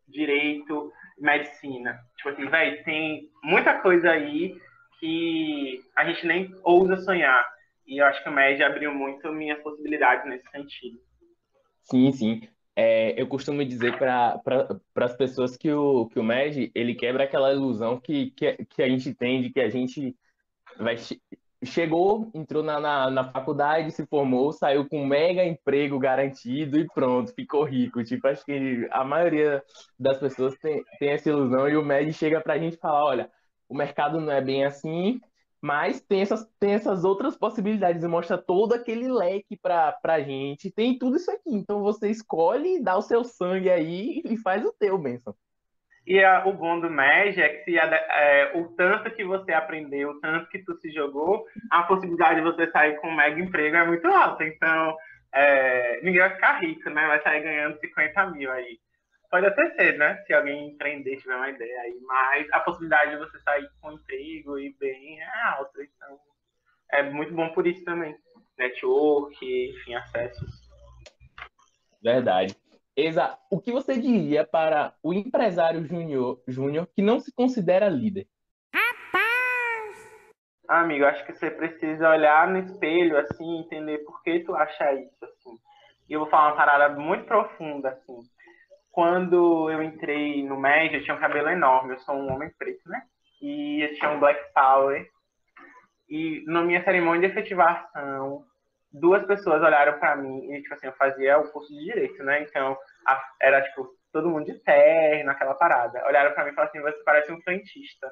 [0.07, 1.99] direito, medicina.
[2.15, 4.55] Tipo assim, velho, tem muita coisa aí
[4.99, 7.45] que a gente nem ousa sonhar.
[7.85, 10.99] E eu acho que o MED abriu muito minhas possibilidades nesse sentido.
[11.83, 12.41] Sim, sim.
[12.75, 14.41] É, eu costumo dizer para
[14.95, 18.87] as pessoas que o, que o MED, ele quebra aquela ilusão que, que, que a
[18.87, 20.15] gente tem de que a gente
[20.77, 20.95] vai,
[21.63, 26.87] chegou, entrou na, na, na, faculdade, se formou, saiu com um mega emprego garantido e
[26.87, 28.03] pronto, ficou rico.
[28.03, 29.63] Tipo, acho que a maioria
[29.99, 33.31] das pessoas tem, tem essa ilusão e o MED chega para a gente falar, olha,
[33.69, 35.21] o mercado não é bem assim,
[35.61, 40.71] mas tem essas, tem essas outras possibilidades e mostra todo aquele leque para a gente.
[40.71, 41.53] Tem tudo isso aqui.
[41.53, 45.35] Então você escolhe, dá o seu sangue aí e faz o teu, Benção.
[46.05, 49.53] E a, o bom do MEG é que se a, é, o tanto que você
[49.53, 53.39] aprendeu, o tanto que tu se jogou, a possibilidade de você sair com um mega
[53.39, 54.43] emprego é muito alta.
[54.43, 54.97] Então,
[55.31, 57.05] é, ninguém vai ficar rico, né?
[57.05, 58.79] Vai sair ganhando 50 mil aí.
[59.31, 60.21] Pode até ser, né?
[60.27, 61.97] Se alguém empreender, tiver uma ideia aí.
[62.01, 65.81] Mas a possibilidade de você sair com emprego e bem é alta.
[65.81, 66.19] Então,
[66.91, 68.13] é muito bom por isso também.
[68.57, 70.69] Network, enfim, acessos.
[72.03, 72.57] Verdade.
[72.93, 78.27] Exa, o que você diria para o empresário júnior júnior que não se considera líder?
[78.75, 80.11] Rapaz!
[80.67, 85.23] Amigo, acho que você precisa olhar no espelho, assim, entender por que tu acha isso,
[85.23, 85.57] assim.
[86.09, 88.19] E eu vou falar uma parada muito profunda, assim
[88.91, 92.87] quando eu entrei no médio, eu tinha um cabelo enorme, eu sou um homem preto,
[92.89, 93.01] né?
[93.41, 95.09] E eu tinha um black power.
[96.09, 98.45] E na minha cerimônia de efetivação,
[98.91, 102.41] duas pessoas olharam para mim e, tipo assim, eu fazia o curso de direito, né?
[102.43, 102.77] Então,
[103.07, 106.05] a, era, tipo, todo mundo de terno, aquela parada.
[106.05, 108.11] Olharam para mim e falaram assim: você parece um frentista.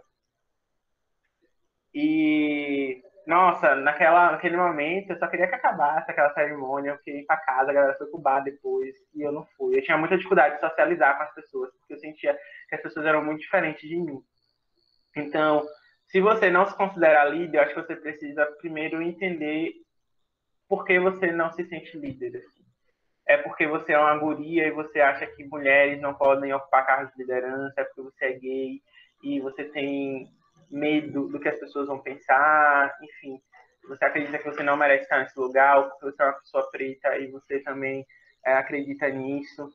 [1.94, 6.90] E, nossa, naquela, naquele momento eu só queria que acabasse aquela cerimônia.
[6.90, 9.78] Eu queria ir para casa, a galera foi pro bar depois e eu não fui.
[9.78, 12.36] Eu tinha muita dificuldade de socializar com as pessoas, porque eu sentia
[12.68, 14.20] que as pessoas eram muito diferentes de mim.
[15.16, 15.64] Então,
[16.08, 19.74] se você não se considera líder, eu acho que você precisa primeiro entender
[20.68, 22.36] por que você não se sente líder.
[22.36, 22.64] Assim.
[23.28, 27.14] É porque você é uma guria e você acha que mulheres não podem ocupar cargos
[27.14, 28.82] de liderança, é porque você é gay
[29.22, 30.32] e você tem
[30.70, 33.40] medo do que as pessoas vão pensar, enfim.
[33.88, 37.18] Você acredita que você não merece estar nesse lugar, porque você é uma pessoa preta
[37.18, 38.06] e você também
[38.46, 39.70] é, acredita nisso.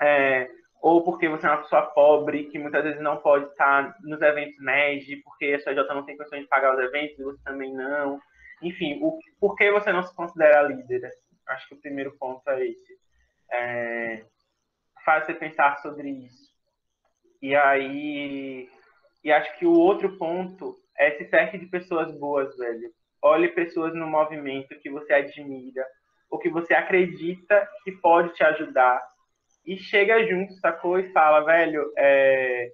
[0.00, 0.50] É,
[0.82, 4.58] ou porque você é uma pessoa pobre que muitas vezes não pode estar nos eventos
[4.60, 8.20] MED, porque a SJ não tem condições de pagar os eventos e você também não.
[8.62, 11.10] Enfim, o, por que você não se considera líder?
[11.48, 12.98] Acho que o primeiro ponto é esse.
[13.52, 14.24] É,
[15.04, 16.50] faz você pensar sobre isso.
[17.42, 18.68] E aí,
[19.22, 22.90] e acho que o outro ponto é se cerque de pessoas boas, velho.
[23.22, 25.84] Olhe pessoas no movimento que você admira,
[26.30, 29.02] ou que você acredita que pode te ajudar.
[29.66, 30.98] E chega junto, sacou?
[30.98, 32.72] E fala, velho, é...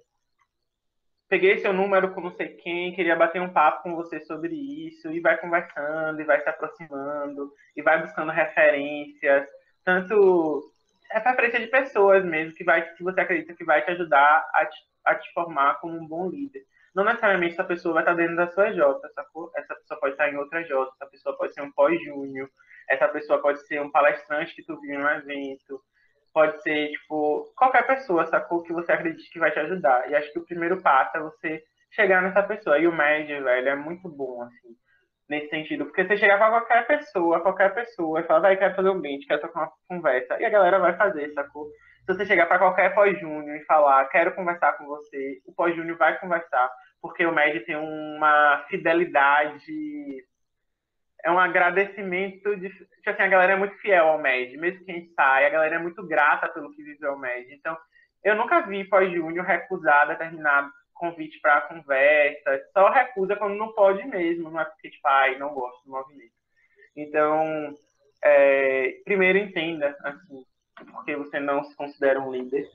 [1.27, 5.11] peguei seu número com não sei quem, queria bater um papo com você sobre isso,
[5.11, 9.47] e vai conversando, e vai se aproximando, e vai buscando referências,
[9.83, 10.63] tanto
[11.11, 14.65] é referência de pessoas mesmo, que, vai, que você acredita que vai te ajudar a
[14.65, 14.77] te
[15.07, 16.63] a te formar como um bom líder.
[16.93, 18.99] Não necessariamente essa pessoa vai estar dentro da sua J,
[19.55, 22.49] essa pessoa pode estar em outra J, essa pessoa pode ser um pós-júnior,
[22.89, 25.79] essa pessoa pode ser um palestrante que tu viu em um evento,
[26.33, 28.61] pode ser, tipo, qualquer pessoa, sacou?
[28.61, 30.09] Que você acredite que vai te ajudar.
[30.09, 32.77] E acho que o primeiro passo é você chegar nessa pessoa.
[32.77, 34.75] E o médio, velho, é muito bom, assim,
[35.27, 35.85] nesse sentido.
[35.85, 39.25] Porque você chegar pra qualquer pessoa, qualquer pessoa, e falar, vai, quero fazer um bench,
[39.25, 40.39] quero tocar uma conversa.
[40.39, 41.67] E a galera vai fazer, sacou?
[42.07, 46.17] Se você chegar para qualquer pós-júnior e falar, quero conversar com você, o pós-júnior vai
[46.17, 50.23] conversar, porque o MED tem uma fidelidade,
[51.21, 52.69] é um agradecimento de.
[52.69, 55.79] Tipo assim, a galera é muito fiel ao MED, mesmo quem sai, a galera é
[55.79, 57.53] muito grata pelo que viveu o MED.
[57.53, 57.77] Então,
[58.23, 64.49] eu nunca vi pós-júnior recusar determinado convite para conversa, só recusa quando não pode mesmo,
[64.49, 66.31] não é porque, tipo, ai, não gosto do movimento.
[66.95, 67.75] Então,
[68.23, 70.45] é, primeiro entenda, assim,
[70.85, 72.67] porque você não se considera um líder.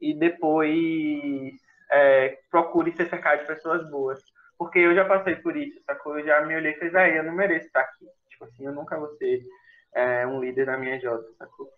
[0.00, 1.54] E depois
[1.90, 4.20] é, procure se cercar de pessoas boas.
[4.58, 6.18] Porque eu já passei por isso, sacou?
[6.18, 8.06] Eu já me olhei e falei, ah, eu não mereço estar aqui.
[8.30, 9.42] Tipo assim, eu nunca vou ser
[9.94, 11.70] é, um líder da minha Jota, sacou?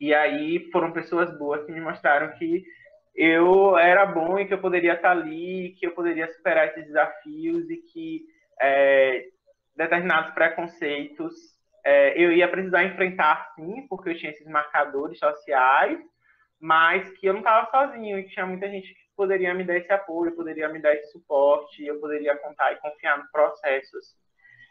[0.00, 2.64] E aí foram pessoas boas que me mostraram que
[3.14, 7.70] eu era bom e que eu poderia estar ali, que eu poderia superar esses desafios
[7.70, 8.26] e que
[8.60, 9.28] é,
[9.74, 11.55] determinados preconceitos
[11.86, 15.96] é, eu ia precisar enfrentar sim, porque eu tinha esses marcadores sociais,
[16.60, 19.92] mas que eu não estava sozinho, e tinha muita gente que poderia me dar esse
[19.92, 23.98] apoio, poderia me dar esse suporte, eu poderia contar e confiar no processo.
[23.98, 24.16] Assim.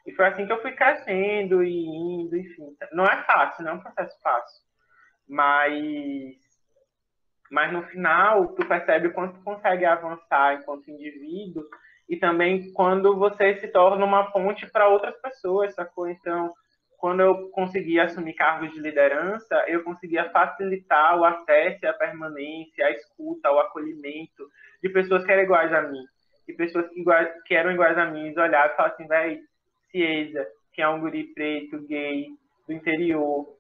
[0.06, 2.76] E foi assim que eu fui crescendo e indo, enfim.
[2.92, 4.66] Não é fácil, não é um processo fácil.
[5.26, 6.36] Mas,
[7.50, 11.64] mas no final, tu percebe o quanto tu consegue avançar enquanto indivíduo
[12.10, 16.10] e também quando você se torna uma ponte para outras pessoas, sacou?
[16.10, 16.54] Então,
[17.06, 22.90] quando eu conseguia assumir cargos de liderança, eu conseguia facilitar o acesso, a permanência, a
[22.90, 24.50] escuta, o acolhimento
[24.82, 26.04] de pessoas que eram iguais a mim.
[26.48, 29.40] E pessoas que, iguais, que eram iguais a mim, olhavam e falavam assim, véi,
[29.92, 32.26] Ciesa, que é um guri preto, gay,
[32.68, 33.56] do interior,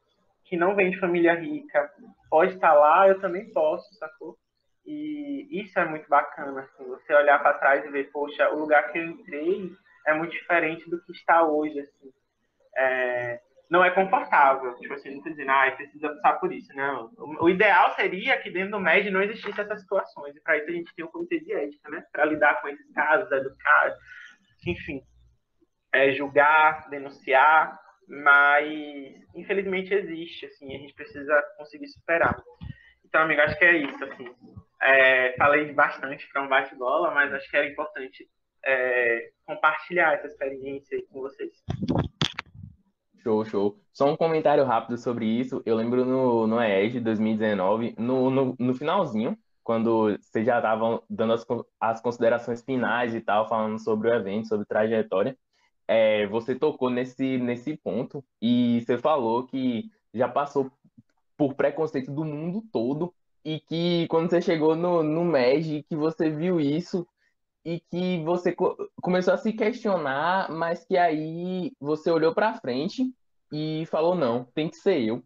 [0.46, 1.94] que não vem de família rica,
[2.32, 4.36] pode estar lá, eu também posso, sacou?
[4.88, 8.92] E isso é muito bacana, assim, você olhar para trás e ver, poxa, o lugar
[8.92, 9.72] que eu entrei
[10.08, 12.12] é muito diferente do que está hoje, assim
[12.76, 14.76] é, não é confortável.
[14.76, 16.74] Tipo assim, não tô dizendo, ah, precisa passar por isso.
[16.76, 17.12] Não.
[17.18, 20.36] O, o, ideal seria que dentro do MED não existisse essas situações.
[20.36, 22.04] E para isso a gente tem um comitê de ética, né?
[22.12, 23.96] Para lidar com esses casos, educar,
[24.68, 25.02] enfim,
[25.94, 27.80] é, julgar, denunciar.
[28.08, 32.36] Mas, infelizmente, existe, assim, a gente precisa conseguir superar.
[33.04, 34.28] Então, amigo, acho que é isso, assim.
[34.82, 38.30] É, falei bastante para um bate-bola, mas acho que era importante
[38.64, 41.52] é, compartilhar essa experiência com vocês.
[43.26, 43.80] Show, show.
[43.92, 45.60] Só um comentário rápido sobre isso.
[45.66, 51.34] Eu lembro no, no EEG 2019, no, no, no finalzinho, quando vocês já estavam dando
[51.34, 51.44] as,
[51.80, 55.36] as considerações finais e tal, falando sobre o evento, sobre trajetória,
[55.88, 60.72] é, você tocou nesse, nesse ponto e você falou que já passou
[61.36, 63.12] por preconceito do mundo todo
[63.44, 67.08] e que quando você chegou no, no MEG, que você viu isso
[67.66, 73.04] e que você co começou a se questionar, mas que aí você olhou para frente
[73.52, 75.24] e falou não, tem que ser eu.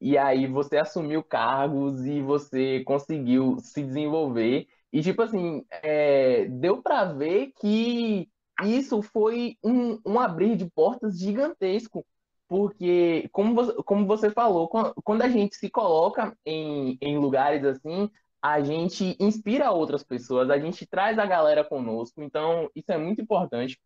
[0.00, 4.68] e aí você assumiu cargos e você conseguiu se desenvolver.
[4.92, 8.28] E, tipo assim, é, deu para ver que
[8.64, 12.06] isso foi um, um abrir de portas gigantesco.
[12.48, 14.68] Porque, como você, como você falou,
[15.04, 18.10] quando a gente se coloca em, em lugares assim,
[18.42, 22.22] a gente inspira outras pessoas, a gente traz a galera conosco.
[22.22, 23.80] Então, isso é muito importante.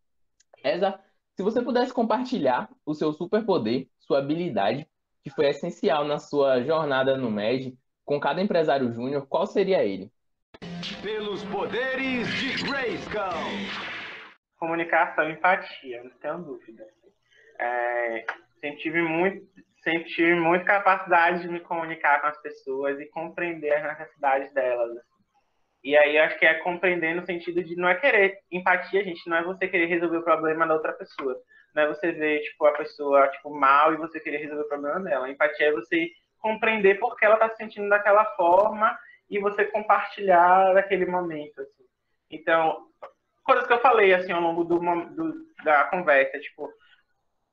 [0.63, 0.99] Essa,
[1.35, 4.87] se você pudesse compartilhar o seu superpoder, sua habilidade,
[5.23, 10.11] que foi essencial na sua jornada no MED, com cada empresário júnior, qual seria ele?
[11.01, 13.21] Pelos poderes de Grayskull.
[14.57, 16.85] Comunicação e empatia, não tenho dúvida.
[17.59, 18.25] É,
[18.59, 19.47] sempre tive muito,
[19.81, 24.97] tive muita capacidade de me comunicar com as pessoas e compreender as necessidades delas.
[25.83, 29.37] E aí acho que é compreender no sentido de não é querer empatia, gente, não
[29.37, 31.35] é você querer resolver o problema da outra pessoa.
[31.73, 34.99] Não é você ver tipo a pessoa tipo mal e você querer resolver o problema
[34.99, 35.29] dela.
[35.29, 38.95] Empatia é você compreender por que ela está se sentindo daquela forma
[39.29, 41.61] e você compartilhar daquele momento.
[41.61, 41.83] Assim.
[42.29, 42.87] Então,
[43.43, 46.71] coisas que eu falei assim ao longo do, do da conversa, tipo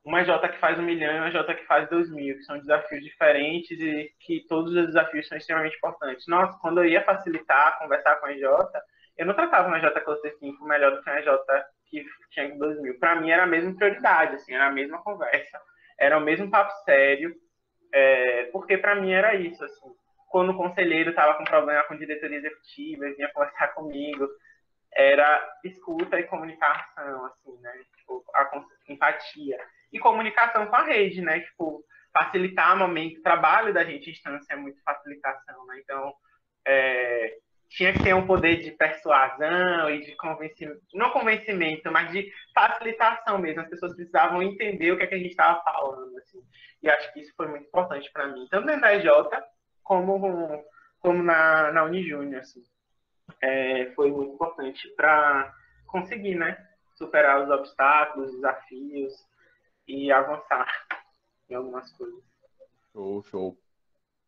[0.08, 2.58] uma J que faz um milhão e uma J que faz dois mil, que são
[2.58, 6.26] desafios diferentes e que todos os desafios são extremamente importantes.
[6.26, 8.82] Nossa, quando eu ia facilitar, conversar com a J,
[9.18, 12.80] eu não tratava uma J Cluster 5 melhor do que uma J que tinha dois
[12.80, 12.98] mil.
[12.98, 15.60] Para mim era a mesma prioridade, assim, era a mesma conversa,
[15.98, 17.34] era o mesmo papo sério,
[17.92, 19.90] é, porque para mim era isso, assim.
[20.30, 24.26] Quando o conselheiro estava com problema com diretoria executiva, vinha conversar comigo,
[24.90, 27.72] era escuta e comunicação, assim, né?
[27.98, 28.50] Tipo, a
[28.88, 29.58] empatia
[29.92, 31.40] e comunicação com a rede, né?
[31.40, 31.84] Tipo,
[32.16, 35.80] facilitar o momento, o trabalho da gente em instância é muito facilitação, né?
[35.82, 36.12] Então,
[36.66, 42.32] é, tinha que ter um poder de persuasão e de convencimento, não convencimento, mas de
[42.54, 43.60] facilitação mesmo.
[43.60, 46.42] As pessoas precisavam entender o que, é que a gente estava falando, assim.
[46.82, 49.06] E acho que isso foi muito importante para mim, tanto da EJ
[49.82, 50.64] como,
[51.00, 52.62] como na, na Unijúnior, assim.
[53.42, 55.52] É, foi muito importante para
[55.86, 56.56] conseguir, né?
[56.94, 59.12] Superar os obstáculos, desafios,
[59.88, 60.68] e avançar
[61.48, 62.22] em algumas coisas.
[62.92, 63.58] Show, show.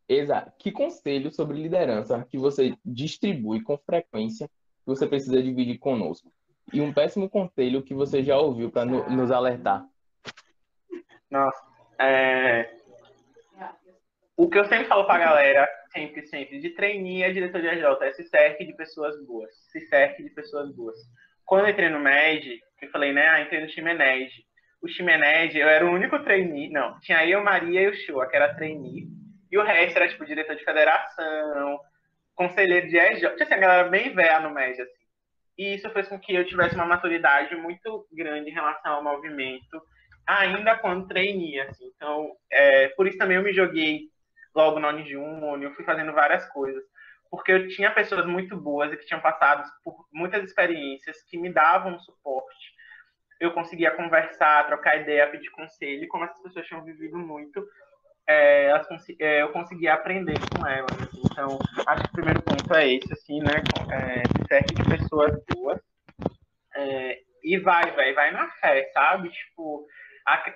[0.09, 6.33] Exa, que conselho sobre liderança que você distribui com frequência que você precisa dividir conosco?
[6.73, 9.87] E um péssimo conselho que você já ouviu para no, nos alertar?
[11.31, 11.63] Nossa,
[11.99, 12.75] é...
[14.37, 17.69] o que eu sempre falo para a galera, sempre, sempre, de trainee a diretor de
[17.69, 20.97] AJ, é se cerque de pessoas boas, se cerque de pessoas boas.
[21.45, 24.45] Quando eu entrei no MED, eu falei, né, ah, entrei no time ENED,
[24.83, 28.37] o Chimened, eu era o único trainee, não, tinha eu, Maria e o Chua, que
[28.37, 29.07] era trainee,
[29.51, 31.79] e o resto era, tipo, diretor de federação,
[32.35, 35.01] conselheiro de EJ, tinha assim, a galera bem velha no MED, assim.
[35.59, 39.83] E isso fez com que eu tivesse uma maturidade muito grande em relação ao movimento,
[40.27, 41.91] ainda quando trainee, assim.
[41.95, 44.09] Então, é, por isso também eu me joguei
[44.55, 46.83] logo no Unijun, eu fui fazendo várias coisas,
[47.31, 51.53] porque eu tinha pessoas muito boas e que tinham passado por muitas experiências que me
[51.53, 52.73] davam suporte,
[53.41, 57.67] eu conseguia conversar, trocar ideia, pedir conselho, e como essas pessoas tinham vivido muito,
[58.29, 58.87] é, elas,
[59.19, 60.91] é, eu conseguia aprender com elas.
[61.25, 63.63] Então, acho que o primeiro ponto é esse, assim, né?
[63.91, 64.23] É,
[64.61, 65.81] de pessoas boas.
[66.77, 69.31] É, e vai, vai, vai na fé, sabe?
[69.31, 69.87] Tipo,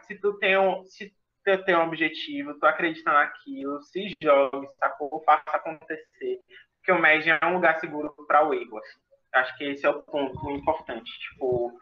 [0.03, 1.13] se tu tem um, se
[1.45, 5.23] tu tem um objetivo, tu acredita naquilo, se jogue, sacou?
[5.25, 6.41] Faça acontecer.
[6.79, 8.79] Porque o MED é um lugar seguro para o erro.
[8.79, 8.99] Assim.
[9.35, 11.11] Acho que esse é o ponto importante.
[11.19, 11.73] Tipo,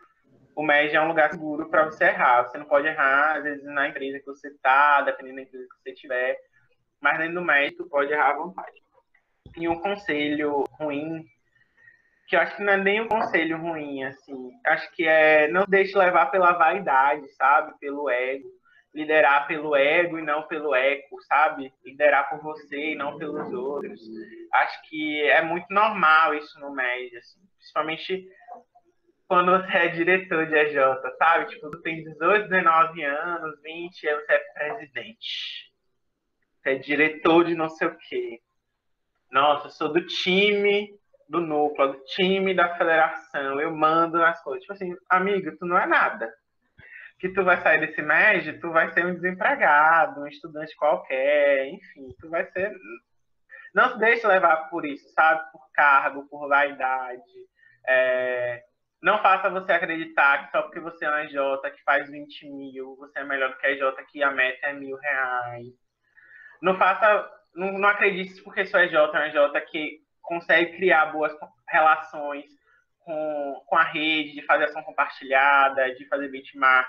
[0.54, 2.42] o MED é um lugar seguro para você errar.
[2.44, 5.82] Você não pode errar, às vezes, na empresa que você está, dependendo da empresa que
[5.82, 6.38] você tiver.
[7.00, 8.82] Mas dentro do MED, tu pode errar à vontade.
[9.56, 11.24] E um conselho ruim,
[12.26, 14.50] que eu acho que não é nem um conselho ruim, assim.
[14.64, 17.78] Acho que é não deixe levar pela vaidade, sabe?
[17.78, 18.48] Pelo ego.
[18.94, 21.72] Liderar pelo ego e não pelo eco, sabe?
[21.84, 24.00] Liderar por você e não pelos outros.
[24.52, 27.40] Acho que é muito normal isso no MED, assim.
[27.56, 28.28] Principalmente
[29.32, 30.76] quando você é diretor de EJ,
[31.16, 31.46] sabe?
[31.46, 35.72] Tipo, tu tem 18, 19 anos, 20, aí você é presidente.
[36.60, 38.42] Você é diretor de não sei o quê.
[39.30, 40.94] Nossa, eu sou do time
[41.30, 44.60] do núcleo, do time da federação, eu mando nas coisas.
[44.60, 46.30] Tipo assim, amigo, tu não é nada.
[47.18, 52.14] Que tu vai sair desse MED, tu vai ser um desempregado, um estudante qualquer, enfim,
[52.20, 52.70] tu vai ser.
[53.74, 55.50] Não se deixe levar por isso, sabe?
[55.50, 57.22] Por cargo, por vaidade.
[57.88, 58.62] É
[59.02, 62.96] não faça você acreditar que só porque você é uma J que faz 20 mil,
[62.96, 65.66] você é melhor do que a J que a meta é mil reais.
[66.62, 71.32] Não faça, não, não acredite porque sua EJ é uma J que consegue criar boas
[71.68, 72.44] relações
[73.00, 76.88] com, com a rede, de fazer ação compartilhada, de fazer benchmark,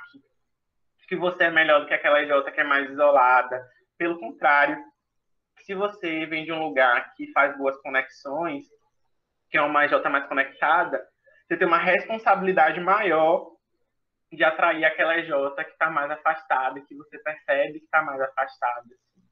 [1.08, 3.68] que você é melhor do que aquela EJ que é mais isolada.
[3.98, 4.78] Pelo contrário,
[5.62, 8.66] se você vem de um lugar que faz boas conexões,
[9.50, 11.04] que é uma EJ mais conectada,
[11.48, 13.52] você tem uma responsabilidade maior
[14.32, 18.82] de atrair aquela EJ que está mais afastada, que você percebe que está mais afastada.
[18.82, 19.24] Assim.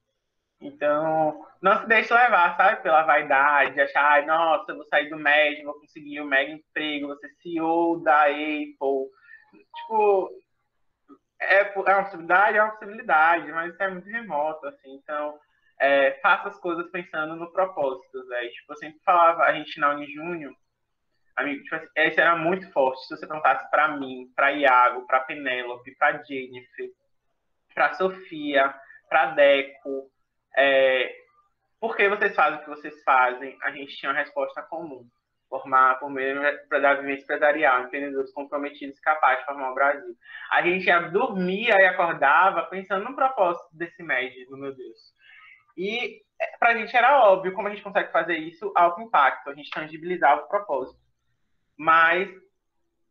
[0.60, 5.08] Então, não se deixe levar, sabe, pela vaidade, de achar, ai, nossa, eu vou sair
[5.10, 8.76] do MED, vou conseguir um mega emprego, ser CEO da Apple.
[9.76, 10.30] Tipo,
[11.40, 14.94] é, é uma possibilidade, é uma possibilidade, mas isso é muito remoto, assim.
[14.94, 15.36] Então,
[15.80, 18.50] é, faça as coisas pensando no propósito, velho.
[18.52, 20.54] Tipo, eu sempre falava, a gente na Unijúnior,
[21.36, 23.06] amigo, tipo assim, era muito forte.
[23.06, 26.90] Se você perguntasse para mim, para Iago, para Penélope, para Jennifer,
[27.74, 28.74] para Sofia,
[29.08, 30.10] para Deco,
[30.56, 31.14] é,
[31.80, 33.58] por que vocês fazem o que vocês fazem?
[33.62, 35.04] A gente tinha uma resposta comum.
[35.48, 36.40] Formar por meio
[36.70, 40.16] da vivência empresarial, empreendedores comprometidos e capazes de formar o Brasil.
[40.50, 45.12] A gente já dormia e acordava pensando no propósito desse MED, meu Deus.
[45.76, 49.50] E é, para a gente era óbvio como a gente consegue fazer isso alto impacto,
[49.50, 51.01] a gente tangibilizava o propósito.
[51.82, 52.30] Mas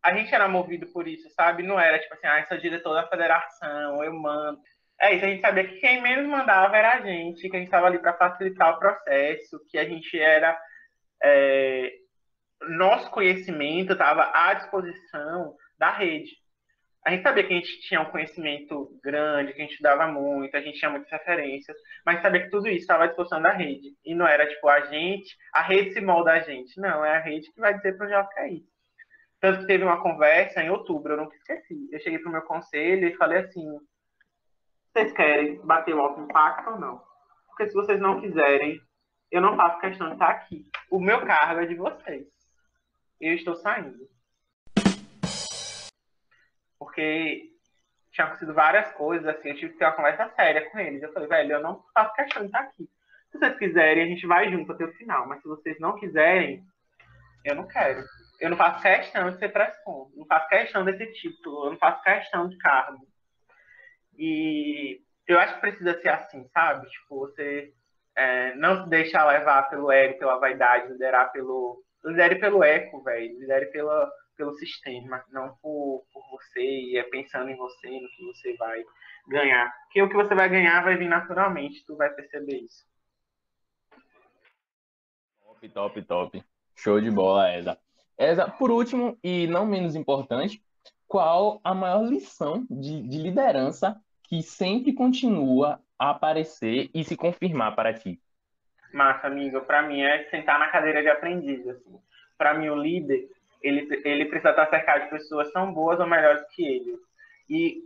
[0.02, 1.62] a gente era movido por isso, sabe?
[1.62, 4.62] Não era tipo assim, ah, sou diretor da federação, eu mando.
[5.00, 7.68] É isso, a gente sabia que quem menos mandava era a gente, que a gente
[7.68, 10.58] estava ali para facilitar o processo, que a gente era.
[11.22, 11.92] É,
[12.62, 16.32] nosso conhecimento estava à disposição da rede.
[17.04, 20.56] A gente sabia que a gente tinha um conhecimento grande, que a gente estudava muito,
[20.56, 21.76] a gente tinha muitas referências,
[22.06, 23.96] mas sabia que tudo isso estava à disposição da rede.
[24.06, 26.80] E não era tipo a gente, a rede se molda a gente.
[26.80, 28.64] Não, é a rede que vai dizer para onde ela quer ir.
[29.40, 31.90] Tanto que teve uma conversa em outubro, eu nunca esqueci.
[31.92, 33.66] Eu cheguei para o meu conselho e falei assim:
[34.94, 37.02] vocês querem bater o alto impacto ou não?
[37.48, 38.80] Porque se vocês não quiserem,
[39.32, 40.66] eu não faço questão de estar aqui.
[40.92, 42.28] O meu cargo é de vocês.
[43.20, 44.08] Eu estou saindo.
[46.82, 47.44] Porque
[48.12, 51.04] tinha acontecido várias coisas, assim, eu tive que ter uma conversa séria com eles.
[51.04, 52.90] Eu falei, velho, eu não faço questão de estar aqui.
[53.32, 55.28] Se vocês quiserem, a gente vai junto até o final.
[55.28, 56.66] Mas se vocês não quiserem,
[57.46, 58.04] eu não quero.
[58.40, 60.10] Eu não faço questão de ser pressão.
[60.16, 61.66] Não faço questão desse título.
[61.66, 63.08] Eu não faço questão de cargo.
[64.18, 66.90] E eu acho que precisa ser assim, sabe?
[66.90, 67.72] Tipo, você
[68.16, 71.80] é, não se deixar levar pelo ego, pela vaidade, liderar pelo.
[72.04, 73.40] Lidere pelo eco, velho.
[73.40, 74.12] Lidere pela,
[74.42, 78.84] pelo sistema, não por, por você e é pensando em você, no que você vai
[79.28, 79.72] ganhar.
[79.84, 82.84] Porque o que você vai ganhar vai vir naturalmente, tu vai perceber isso.
[85.44, 86.44] Top, top, top.
[86.76, 87.78] Show de bola, Eza.
[88.18, 90.60] Eza, por último, e não menos importante,
[91.08, 97.76] qual a maior lição de, de liderança que sempre continua a aparecer e se confirmar
[97.76, 98.20] para ti?
[98.92, 99.62] Massa, amigo.
[99.62, 101.68] Para mim é sentar na cadeira de aprendiz.
[101.68, 102.00] Assim.
[102.40, 103.30] Para mim, o líder
[103.62, 106.98] ele, ele precisa estar cercado de pessoas tão boas ou melhores que ele.
[107.50, 107.82] E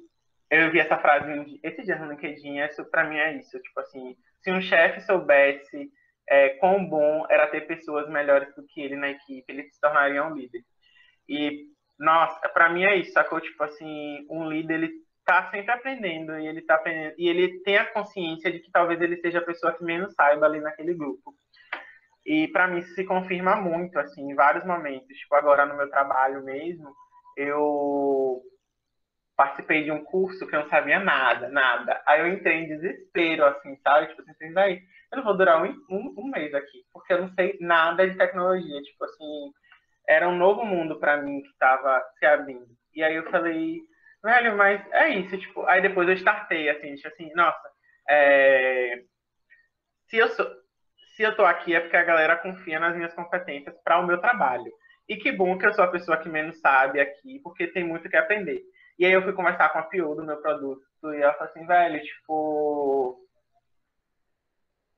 [0.49, 2.59] eu vi essa frase esse dia no LinkedIn.
[2.59, 3.59] Isso para mim é isso.
[3.59, 5.91] Tipo assim, se um chefe soubesse
[6.27, 10.25] é, quão bom era ter pessoas melhores do que ele na equipe, ele se tornaria
[10.25, 10.61] um líder.
[11.27, 13.39] E nossa, para mim é isso, sacou?
[13.39, 14.91] Tipo assim, um líder, ele
[15.25, 19.01] tá sempre aprendendo e ele tá aprendendo, e ele tem a consciência de que talvez
[19.01, 21.33] ele seja a pessoa que menos saiba ali naquele grupo.
[22.25, 25.15] E para mim se confirma muito, assim, em vários momentos.
[25.15, 26.91] Tipo, agora no meu trabalho mesmo,
[27.37, 28.41] eu
[29.35, 32.01] participei de um curso que eu não sabia nada, nada.
[32.07, 34.07] Aí eu entrei em desespero, assim, sabe?
[34.07, 34.81] Tipo assim, daí,
[35.11, 38.17] eu não vou durar um, um, um mês aqui, porque eu não sei nada de
[38.17, 38.81] tecnologia.
[38.81, 39.51] Tipo assim,
[40.07, 42.67] era um novo mundo para mim que estava se abrindo.
[42.93, 43.81] E aí eu falei,
[44.23, 47.69] velho, mas é isso, tipo, aí depois eu startei, assim, tipo assim, nossa,
[48.09, 49.03] é...
[50.07, 50.47] se eu sou,
[51.15, 54.19] se eu tô aqui é porque a galera confia nas minhas competências para o meu
[54.19, 54.71] trabalho.
[55.07, 58.09] E que bom que eu sou a pessoa que menos sabe aqui, porque tem muito
[58.09, 58.61] que aprender.
[58.97, 60.83] E aí eu fui conversar com a Pio do meu produto,
[61.13, 63.19] e ela falou assim, velho, tipo,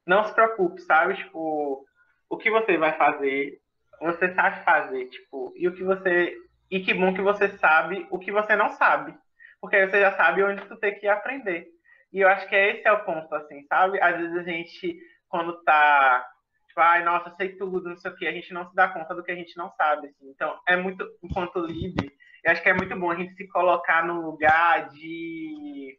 [0.05, 1.15] não se preocupe, sabe?
[1.15, 1.85] Tipo,
[2.29, 3.59] o que você vai fazer
[3.99, 6.35] você sabe fazer, tipo, e o que você.
[6.69, 9.15] E que bom que você sabe o que você não sabe.
[9.59, 11.67] Porque aí você já sabe onde tu tem que aprender.
[12.11, 14.01] E eu acho que esse é o ponto, assim, sabe?
[14.01, 14.99] Às vezes a gente,
[15.29, 16.27] quando tá.
[16.67, 19.15] Tipo, ai, nossa, sei tudo, não sei o quê, a gente não se dá conta
[19.15, 20.07] do que a gente não sabe.
[20.07, 20.29] Assim.
[20.29, 22.11] Então, é muito, enquanto líder,
[22.43, 25.97] eu acho que é muito bom a gente se colocar num lugar de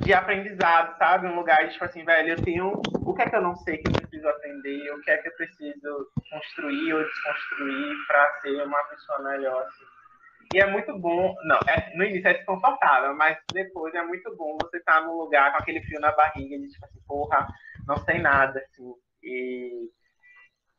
[0.00, 1.26] de aprendizado, sabe?
[1.26, 2.80] Um lugar de, tipo assim, velho, eu tenho.
[3.04, 4.90] O que é que eu não sei que eu preciso aprender?
[4.92, 9.84] O que é que eu preciso construir ou desconstruir para ser uma pessoa melhor, assim.
[10.54, 11.34] E é muito bom.
[11.44, 15.14] Não, é, no início é desconfortável, mas depois é muito bom você estar tá num
[15.14, 17.46] lugar com aquele frio na barriga de, tipo assim, porra,
[17.88, 18.94] não sei nada, assim.
[19.22, 19.90] E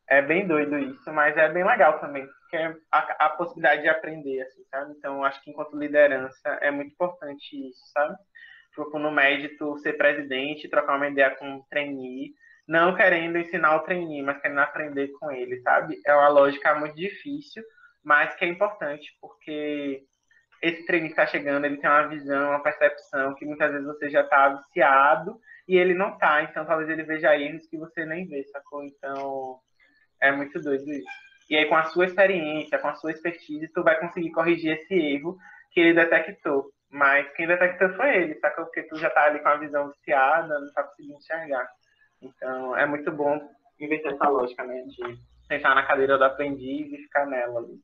[0.08, 3.88] é bem doido isso, mas é bem legal também, porque é a, a possibilidade de
[3.88, 4.94] aprender, assim, sabe?
[4.96, 8.16] Então, acho que enquanto liderança é muito importante isso, sabe?
[8.74, 12.32] Tipo, no médico ser presidente, trocar uma ideia com um trainee,
[12.66, 16.00] não querendo ensinar o trainee, mas querendo aprender com ele, sabe?
[16.06, 17.62] É uma lógica muito difícil,
[18.02, 20.04] mas que é importante, porque
[20.62, 24.20] esse trainee está chegando, ele tem uma visão, uma percepção que muitas vezes você já
[24.20, 28.44] está viciado e ele não tá, então talvez ele veja erros que você nem vê,
[28.44, 28.84] sacou?
[28.84, 29.58] Então
[30.20, 31.08] é muito doido isso.
[31.48, 34.94] E aí com a sua experiência, com a sua expertise, tu vai conseguir corrigir esse
[34.94, 35.36] erro
[35.70, 36.70] que ele detectou.
[36.90, 38.64] Mas quem detectou foi ele, sacou?
[38.64, 41.68] Porque tu já tá ali com a visão viciada, não tá conseguindo enxergar.
[42.20, 43.40] Então é muito bom
[43.78, 44.82] inverter essa lógica, né?
[44.82, 47.80] De sentar na cadeira do aprendiz e ficar nela ali.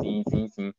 [0.00, 0.72] Sim, sim, sim.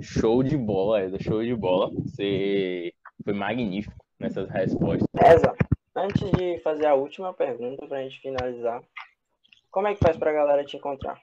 [0.00, 1.90] Show de bola, Eza, show de bola.
[1.90, 2.92] Você
[3.24, 5.06] foi magnífico nessas respostas.
[5.22, 5.54] Eza,
[5.94, 8.82] antes de fazer a última pergunta pra gente finalizar,
[9.70, 11.20] como é que faz pra galera te encontrar?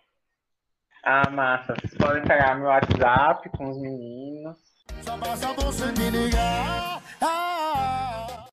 [1.03, 1.73] Ah, massa.
[1.73, 4.57] Vocês podem pegar meu WhatsApp com os meninos.
[5.01, 7.01] Só basta você me ligar.
[7.22, 8.47] Ah,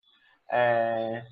[0.52, 1.22] É,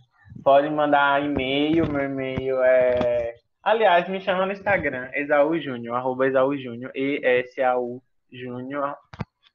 [0.44, 1.90] podem mandar e-mail.
[1.90, 3.34] Meu e-mail é.
[3.62, 8.00] Aliás, me chama no Instagram, Exaú Júnior, arroba Exaú Júnior, E-S-A-U
[8.32, 8.96] Júnior,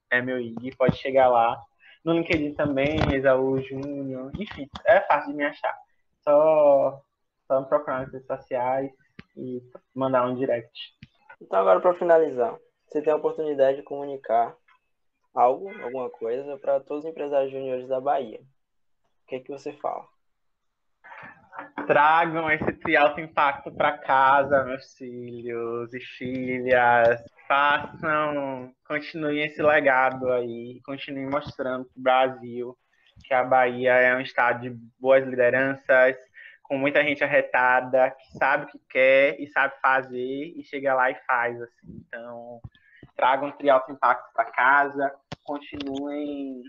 [0.10, 1.60] é meu IG, pode chegar lá.
[2.04, 5.76] No LinkedIn também, Exaú Júnior, enfim, é fácil de me achar.
[6.22, 7.02] Só,
[7.48, 8.92] só me procurar nas redes sociais
[9.38, 9.62] e
[9.96, 10.94] mandar um direct.
[11.42, 12.56] Então agora para finalizar,
[12.88, 14.56] você tem a oportunidade de comunicar
[15.34, 18.40] algo, alguma coisa para todos os empresários júniores da Bahia.
[19.24, 20.13] O que é que você fala?
[21.88, 27.22] Tragam esse alto impacto para casa, meus filhos e filhas.
[27.48, 32.78] Façam, continuem esse legado aí, continuem mostrando para o Brasil
[33.24, 34.70] que a Bahia é um estado de
[35.00, 36.16] boas lideranças,
[36.64, 41.12] com muita gente arretada, que sabe o que quer e sabe fazer e chega lá
[41.12, 41.62] e faz.
[41.62, 42.04] Assim.
[42.08, 42.62] Então,
[43.16, 45.14] tragam um alto impacto para casa,
[45.44, 46.64] continuem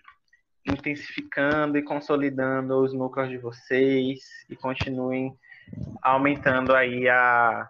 [0.66, 5.36] intensificando e consolidando os núcleos de vocês e continuem
[6.02, 7.68] aumentando aí a,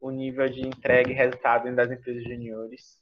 [0.00, 2.98] o nível de entrega e resultado das empresas juniores.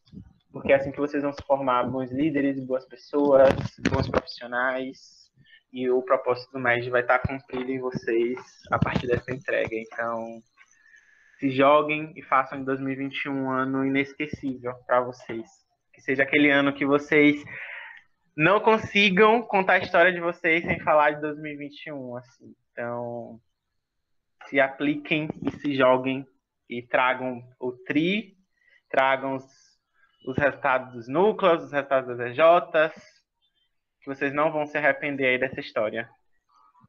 [0.50, 3.52] Porque é assim que vocês vão se formar bons líderes, boas pessoas,
[3.90, 5.26] bons profissionais,
[5.72, 8.38] e o propósito do MED vai estar cumprido em vocês
[8.70, 9.74] a partir dessa entrega.
[9.74, 10.42] Então,
[11.38, 15.46] se joguem e façam de 2021 um ano inesquecível para vocês.
[15.92, 17.42] Que seja aquele ano que vocês
[18.36, 22.54] não consigam contar a história de vocês sem falar de 2021, assim.
[22.70, 23.40] Então,
[24.46, 26.26] se apliquem e se joguem
[26.68, 28.36] e tragam o TRI,
[28.90, 29.44] tragam os,
[30.26, 33.02] os resultados dos núcleos, os resultados das EJs,
[34.02, 36.08] que vocês não vão se arrepender aí dessa história.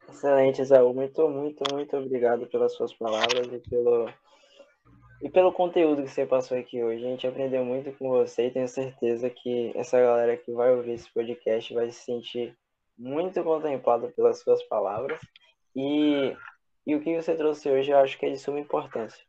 [0.10, 0.94] Excelente, Isaú.
[0.94, 4.10] Muito, muito, muito obrigado pelas suas palavras e pelo,
[5.22, 7.06] e pelo conteúdo que você passou aqui hoje.
[7.06, 10.94] A gente aprendeu muito com você e tenho certeza que essa galera que vai ouvir
[10.94, 12.56] esse podcast vai se sentir
[12.98, 15.20] muito contemplada pelas suas palavras.
[15.76, 16.36] E,
[16.86, 19.24] e o que você trouxe hoje eu acho que é de suma importância.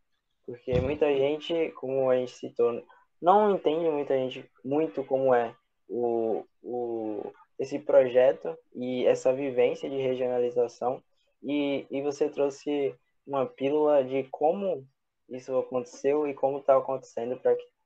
[0.44, 2.82] Porque muita gente, como a gente citou,
[3.20, 5.54] não entende muita gente muito como é
[5.88, 11.02] o, o, esse projeto e essa vivência de regionalização.
[11.42, 12.94] E, e você trouxe
[13.26, 14.86] uma pílula de como
[15.28, 17.38] isso aconteceu e como está acontecendo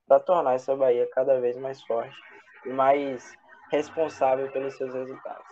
[0.07, 2.15] para tornar essa Bahia cada vez mais forte
[2.65, 3.33] e mais
[3.71, 5.45] responsável pelos seus resultados.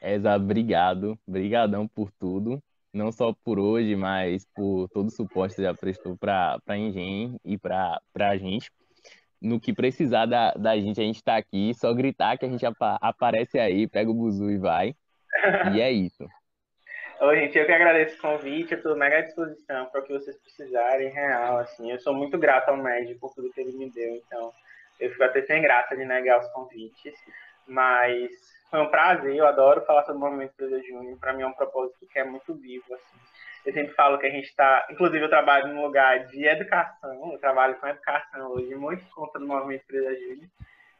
[0.00, 1.18] Eza, obrigado.
[1.26, 2.62] Obrigadão por tudo.
[2.92, 6.78] Não só por hoje, mas por todo o suporte que você já prestou para a
[6.78, 8.70] Engen e para a gente.
[9.40, 11.74] No que precisar da, da gente, a gente está aqui.
[11.74, 14.94] Só gritar que a gente apa aparece aí, pega o buzu e vai.
[15.74, 16.24] E é isso.
[17.18, 20.12] Oi, gente, eu que agradeço o convite, eu estou mega à disposição para o que
[20.12, 23.90] vocês precisarem, real, assim, eu sou muito grato ao médico por tudo que ele me
[23.90, 24.52] deu, então
[25.00, 27.14] eu fico até sem graça de negar os convites,
[27.66, 28.30] mas
[28.70, 31.54] foi um prazer, eu adoro falar sobre o Movimento Empresa Júnior, para mim é um
[31.54, 33.18] propósito que é muito vivo, assim,
[33.64, 37.38] eu sempre falo que a gente está, inclusive eu trabalho num lugar de educação, eu
[37.38, 40.50] trabalho com educação hoje, muito por conta do Movimento Empresa Júnior,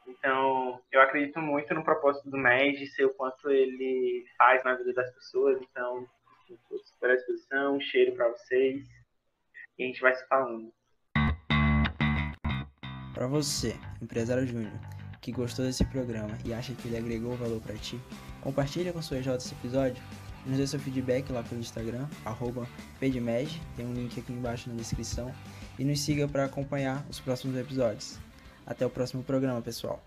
[0.09, 4.93] então, eu acredito muito no propósito do MED, sei o quanto ele faz na vida
[4.93, 5.61] das pessoas.
[5.61, 6.07] Então,
[6.49, 7.70] estou super à.
[7.70, 8.85] Um cheiro para vocês.
[9.78, 10.73] E a gente vai se falando.
[13.15, 14.73] Para você, empresário júnior,
[15.20, 17.99] que gostou desse programa e acha que ele agregou valor para ti,
[18.43, 20.03] compartilha com sua EJ esse episódio
[20.47, 22.66] nos dê seu feedback lá pelo Instagram, arroba
[23.01, 25.35] tem um link aqui embaixo na descrição,
[25.78, 28.19] e nos siga para acompanhar os próximos episódios.
[28.66, 30.02] Até o próximo programa, pessoal.